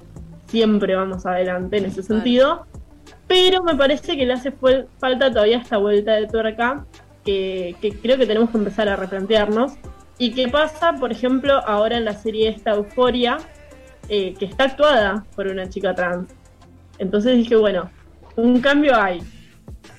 [0.50, 2.66] siempre vamos adelante en ese sentido.
[3.28, 6.86] Pero me parece que le hace falta todavía esta vuelta de tuerca
[7.24, 9.74] que, que creo que tenemos que empezar a replantearnos.
[10.18, 13.38] ¿Y qué pasa, por ejemplo, ahora en la serie esta Euforia,
[14.10, 16.34] eh, que está actuada por una chica trans?
[16.98, 17.90] Entonces dije, bueno,
[18.36, 19.22] un cambio hay,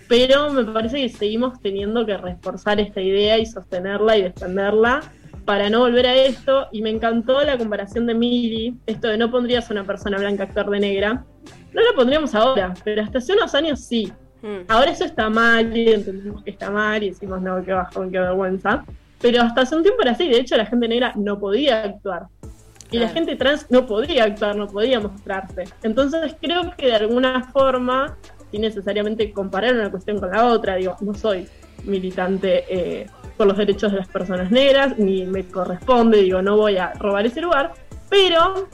[0.08, 5.00] pero me parece que seguimos teniendo que reforzar esta idea y sostenerla y defenderla
[5.44, 6.68] para no volver a esto.
[6.72, 10.44] Y me encantó la comparación de Miri, esto de no pondrías a una persona blanca
[10.44, 11.24] a actuar de negra.
[11.72, 14.12] No lo pondríamos ahora, pero hasta hace unos años sí.
[14.42, 14.64] Mm.
[14.68, 18.18] Ahora eso está mal y entendemos que está mal y decimos, no, qué bajón, qué
[18.18, 18.84] vergüenza.
[19.20, 20.28] Pero hasta hace un tiempo era así.
[20.28, 22.26] De hecho, la gente negra no podía actuar.
[22.90, 25.64] Y la gente trans no podía actuar, no podía mostrarse.
[25.82, 28.16] Entonces creo que de alguna forma,
[28.50, 31.46] sin necesariamente comparar una cuestión con la otra, digo, no soy
[31.84, 33.06] militante eh,
[33.36, 37.26] por los derechos de las personas negras, ni me corresponde, digo, no voy a robar
[37.26, 37.72] ese lugar,
[38.08, 38.68] pero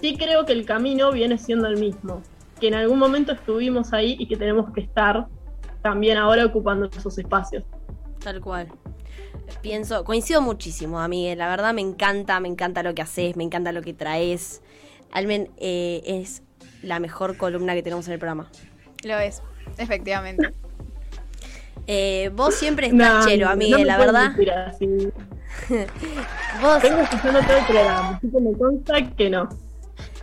[0.00, 2.22] sí creo que el camino viene siendo el mismo,
[2.60, 5.26] que en algún momento estuvimos ahí y que tenemos que estar
[5.82, 7.64] también ahora ocupando esos espacios.
[8.22, 8.68] Tal cual.
[9.60, 11.34] Pienso, coincido muchísimo, amiga.
[11.34, 14.62] La verdad me encanta, me encanta lo que haces, me encanta lo que traes.
[15.12, 16.42] Almen eh, es
[16.82, 18.50] la mejor columna que tenemos en el programa.
[19.04, 19.42] Lo es,
[19.78, 20.52] efectivamente.
[21.86, 24.32] Eh, vos siempre estás No, chelo, amiga, la verdad.
[24.68, 24.86] así.
[26.62, 29.48] Vos, Vengo escuchando todo el programa, así que me consta que no.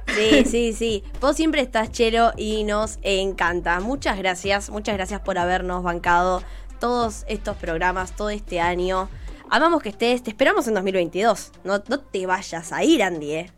[0.07, 1.03] sí, sí, sí.
[1.22, 3.80] Vos siempre estás chelo y nos encanta.
[3.80, 6.41] Muchas gracias, muchas gracias por habernos bancado
[6.80, 9.10] todos estos programas, todo este año.
[9.49, 11.51] Amamos que estés, te esperamos en 2022.
[11.64, 13.51] No, no te vayas a ir, Andy, eh.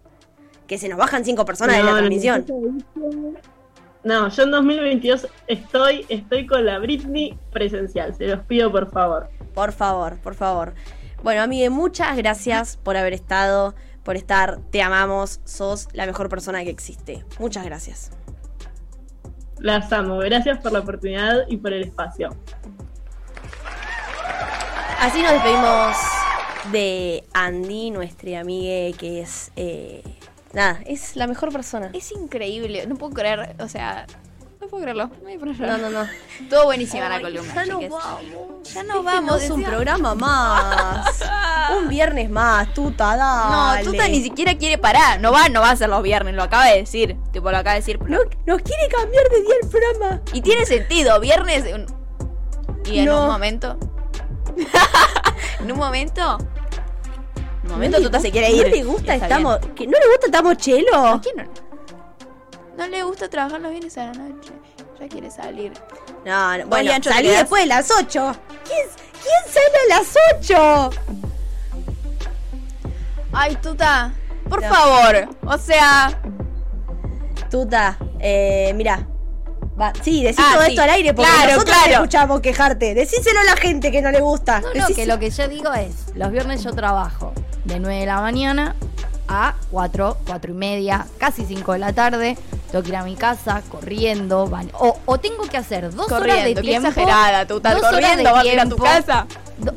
[0.68, 2.46] Que se nos bajan cinco personas de la transmisión.
[4.04, 8.16] No, yo en 2022 estoy, estoy con la Britney presencial.
[8.16, 9.30] Se los pido por favor.
[9.54, 10.74] Por favor, por favor.
[11.24, 14.60] Bueno, amigue, muchas gracias por haber estado, por estar.
[14.72, 15.40] Te amamos.
[15.46, 17.24] Sos la mejor persona que existe.
[17.38, 18.12] Muchas gracias.
[19.60, 20.18] Las amo.
[20.18, 22.36] Gracias por la oportunidad y por el espacio.
[25.00, 25.96] Así nos despedimos
[26.72, 29.52] de Andy, nuestra amiga que es.
[29.56, 30.02] eh,
[30.54, 31.90] nada, es la mejor persona.
[31.94, 34.06] Es increíble, no puedo creer, o sea,
[34.60, 35.10] no puedo creerlo.
[35.10, 36.10] Poner a No, no, no.
[36.50, 37.54] Todo buenísima la columna.
[37.56, 37.90] ya chiques.
[37.90, 38.74] vamos.
[38.74, 39.36] Ya nos vamos.
[39.42, 41.20] Déjenos un programa más.
[41.82, 43.84] un viernes más, tuta, No, dale.
[43.86, 45.20] Tuta ni siquiera quiere parar.
[45.20, 47.18] No va, no va a ser los viernes, lo acaba de decir.
[47.32, 48.00] Tipo, lo acaba de decir.
[48.04, 50.22] No, nos quiere cambiar de día el programa.
[50.34, 51.66] Y tiene sentido, viernes.
[51.74, 51.86] un-
[52.86, 53.22] Y en No.
[53.24, 53.78] un momento.
[55.60, 56.38] en un momento.
[57.72, 58.64] Momento le Tuta se quiere ir.
[58.64, 60.96] ¿No le gusta estamos, que ¿No le gusta estamos chelo?
[61.08, 61.44] ¿A quién no?
[62.78, 64.52] No le gusta trabajar los viernes a la noche.
[65.00, 65.74] Ya quiere salir.
[66.26, 68.36] No, no, bueno, Ancho, ¿te salí después de las 8.
[68.66, 68.88] ¿Quién,
[69.24, 71.02] quién sale a las 8?
[73.34, 74.14] Ay, Tuta.
[74.50, 74.70] Por No.
[74.74, 75.30] favor.
[75.46, 76.22] O sea.
[77.50, 79.08] Tuta, eh, mira.
[79.82, 80.70] Va, sí, decí Ah, todo sí.
[80.72, 81.88] esto al aire porque Claro, nosotros claro.
[81.88, 82.94] te escuchamos quejarte.
[82.94, 84.62] Decíselo a la gente que no le gusta.
[84.62, 87.34] No, no, que lo que yo digo es, los viernes yo trabajo
[87.66, 88.76] de 9 de la mañana
[89.32, 92.38] a 4, 4 y media, casi 5 de la tarde.
[92.72, 96.44] Tengo que ir a mi casa corriendo, ba- o, o tengo que hacer dos horas
[96.44, 96.88] de qué tiempo.
[96.90, 99.28] exagerada, tú estás dos horas corriendo, de vas a ir a tu tiempo, casa.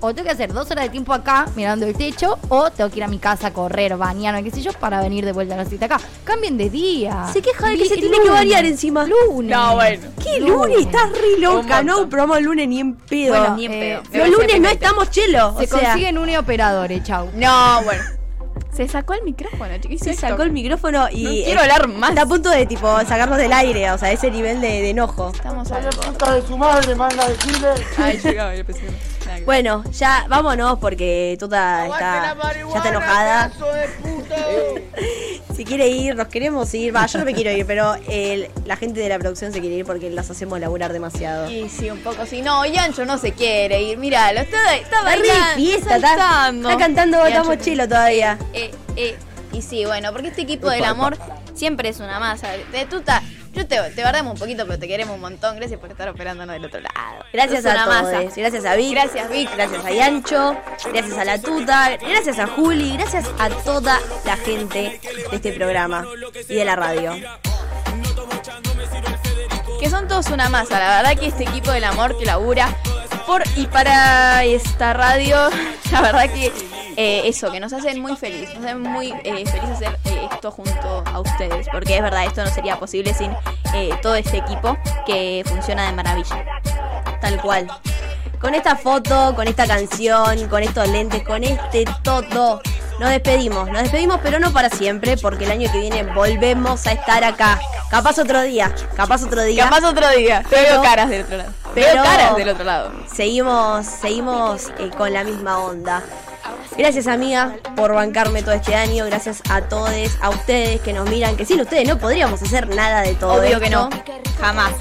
[0.00, 2.96] O tengo que hacer dos horas de tiempo acá mirando el techo, o tengo que
[2.98, 5.56] ir a mi casa a correr, bañarme, qué sé yo, para venir de vuelta a
[5.58, 6.00] la cita acá.
[6.24, 7.26] Cambien de día.
[7.32, 8.22] Se queja de que se tiene lunes.
[8.24, 9.04] que variar encima.
[9.04, 9.54] Lunes.
[9.54, 10.08] No, bueno.
[10.22, 10.78] ¿Qué lunes?
[10.86, 13.36] Estás re loca, Un no programa el lunes ni en pedo.
[13.36, 14.00] Bueno, ni en eh, pedo.
[14.02, 15.54] los Me Los lunes no estamos chelo.
[15.58, 17.28] Se o sea, consiguen un operadores, chau.
[17.34, 18.04] No, bueno.
[18.72, 20.00] Se sacó el micrófono, chiquis.
[20.00, 21.24] se sacó el micrófono y.
[21.24, 22.10] No quiero hablar más.
[22.10, 25.30] Está a punto de tipo sacarnos del aire, o sea, ese nivel de, de enojo.
[25.34, 27.68] Estamos al Puta de su madre, manga de Chile.
[27.96, 28.82] Ay, llegaba, yo pensé
[29.44, 33.52] Bueno, ya vámonos porque Tuta está, ya está enojada.
[35.54, 36.94] Si quiere ir, nos queremos ir.
[36.94, 39.76] Va, yo no me quiero ir, pero el- la gente de la producción se quiere
[39.76, 41.48] ir porque las hacemos laburar demasiado.
[41.48, 42.42] Y sí, un poco sí.
[42.42, 43.96] No, Yancho no se quiere ir.
[43.96, 45.54] Míralo, está, está bailando.
[45.54, 48.36] fiesta, está, cantando Botamos Chilo todavía.
[48.52, 49.16] Eh, eh,
[49.52, 51.16] y sí, bueno, porque este equipo del amor
[51.54, 52.48] siempre es una masa.
[52.72, 53.22] De tuta,
[53.54, 55.56] yo te, te guardamos un poquito, pero te queremos un montón.
[55.56, 57.24] Gracias por estar operándonos del otro lado.
[57.32, 57.86] Gracias a todos.
[57.86, 58.22] masa.
[58.36, 58.92] Gracias a Vic.
[58.92, 59.50] Gracias, Vic.
[59.54, 60.56] Gracias a Yancho.
[60.92, 61.96] Gracias a la Tuta.
[61.96, 62.96] Gracias a Juli.
[62.96, 65.00] Gracias a toda la gente
[65.30, 66.06] de este programa
[66.48, 67.14] y de la radio.
[69.80, 70.78] que son todos una masa.
[70.78, 72.76] La verdad que este equipo del amor que labura
[73.26, 75.36] por y para esta radio,
[75.92, 76.52] la verdad que
[76.96, 80.50] eh, eso, que nos hacen muy felices, nos hacen muy eh, felices hacer eh, esto
[80.50, 83.32] junto a ustedes, porque es verdad, esto no sería posible sin
[83.74, 84.76] eh, todo este equipo
[85.06, 86.44] que funciona de maravilla.
[87.20, 87.66] Tal cual.
[88.40, 92.60] Con esta foto, con esta canción, con estos lentes, con este todo.
[93.00, 96.92] Nos despedimos, nos despedimos, pero no para siempre, porque el año que viene volvemos a
[96.92, 97.58] estar acá.
[97.90, 99.64] Capaz otro día, capaz otro día.
[99.64, 101.50] Capaz otro día, te veo caras del otro lado.
[101.74, 102.92] Te veo caras del otro lado.
[103.12, 106.02] Seguimos, seguimos eh, con la misma onda.
[106.76, 109.90] Gracias amiga por bancarme todo este año, gracias a todos,
[110.20, 113.60] a ustedes que nos miran, que sin ustedes no podríamos hacer nada de todo Obvio
[113.60, 113.88] que no,
[114.40, 114.72] jamás.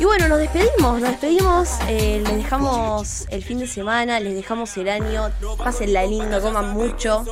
[0.00, 4.76] Y bueno, nos despedimos, nos despedimos, eh, les dejamos el fin de semana, les dejamos
[4.76, 7.24] el año, pásenla lindo, coman mucho,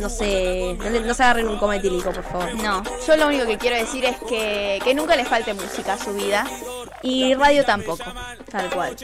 [0.00, 2.54] no se, no, le- no se agarren un coma etílico, por favor.
[2.56, 5.98] No, yo lo único que quiero decir es que, que nunca le falte música a
[5.98, 6.44] su vida
[7.02, 8.02] y radio tampoco.
[8.50, 8.96] Tal cual.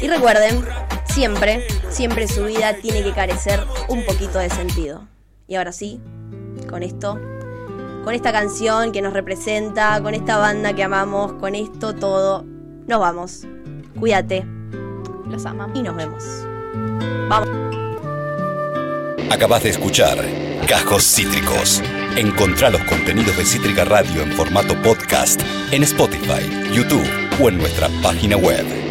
[0.00, 0.64] Y recuerden,
[1.06, 5.06] siempre, siempre su vida tiene que carecer un poquito de sentido.
[5.48, 6.00] Y ahora sí,
[6.68, 7.18] con esto,
[8.04, 12.44] con esta canción que nos representa, con esta banda que amamos, con esto todo,
[12.86, 13.46] nos vamos.
[13.98, 14.46] Cuídate
[15.26, 15.76] Los amamos.
[15.76, 16.24] y nos vemos.
[19.30, 20.18] Acabas de escuchar
[20.66, 21.82] Cajos Cítricos.
[22.16, 25.40] Encontrá los contenidos de Cítrica Radio en formato podcast
[25.72, 27.06] en Spotify, YouTube
[27.40, 28.87] o en nuestra página web.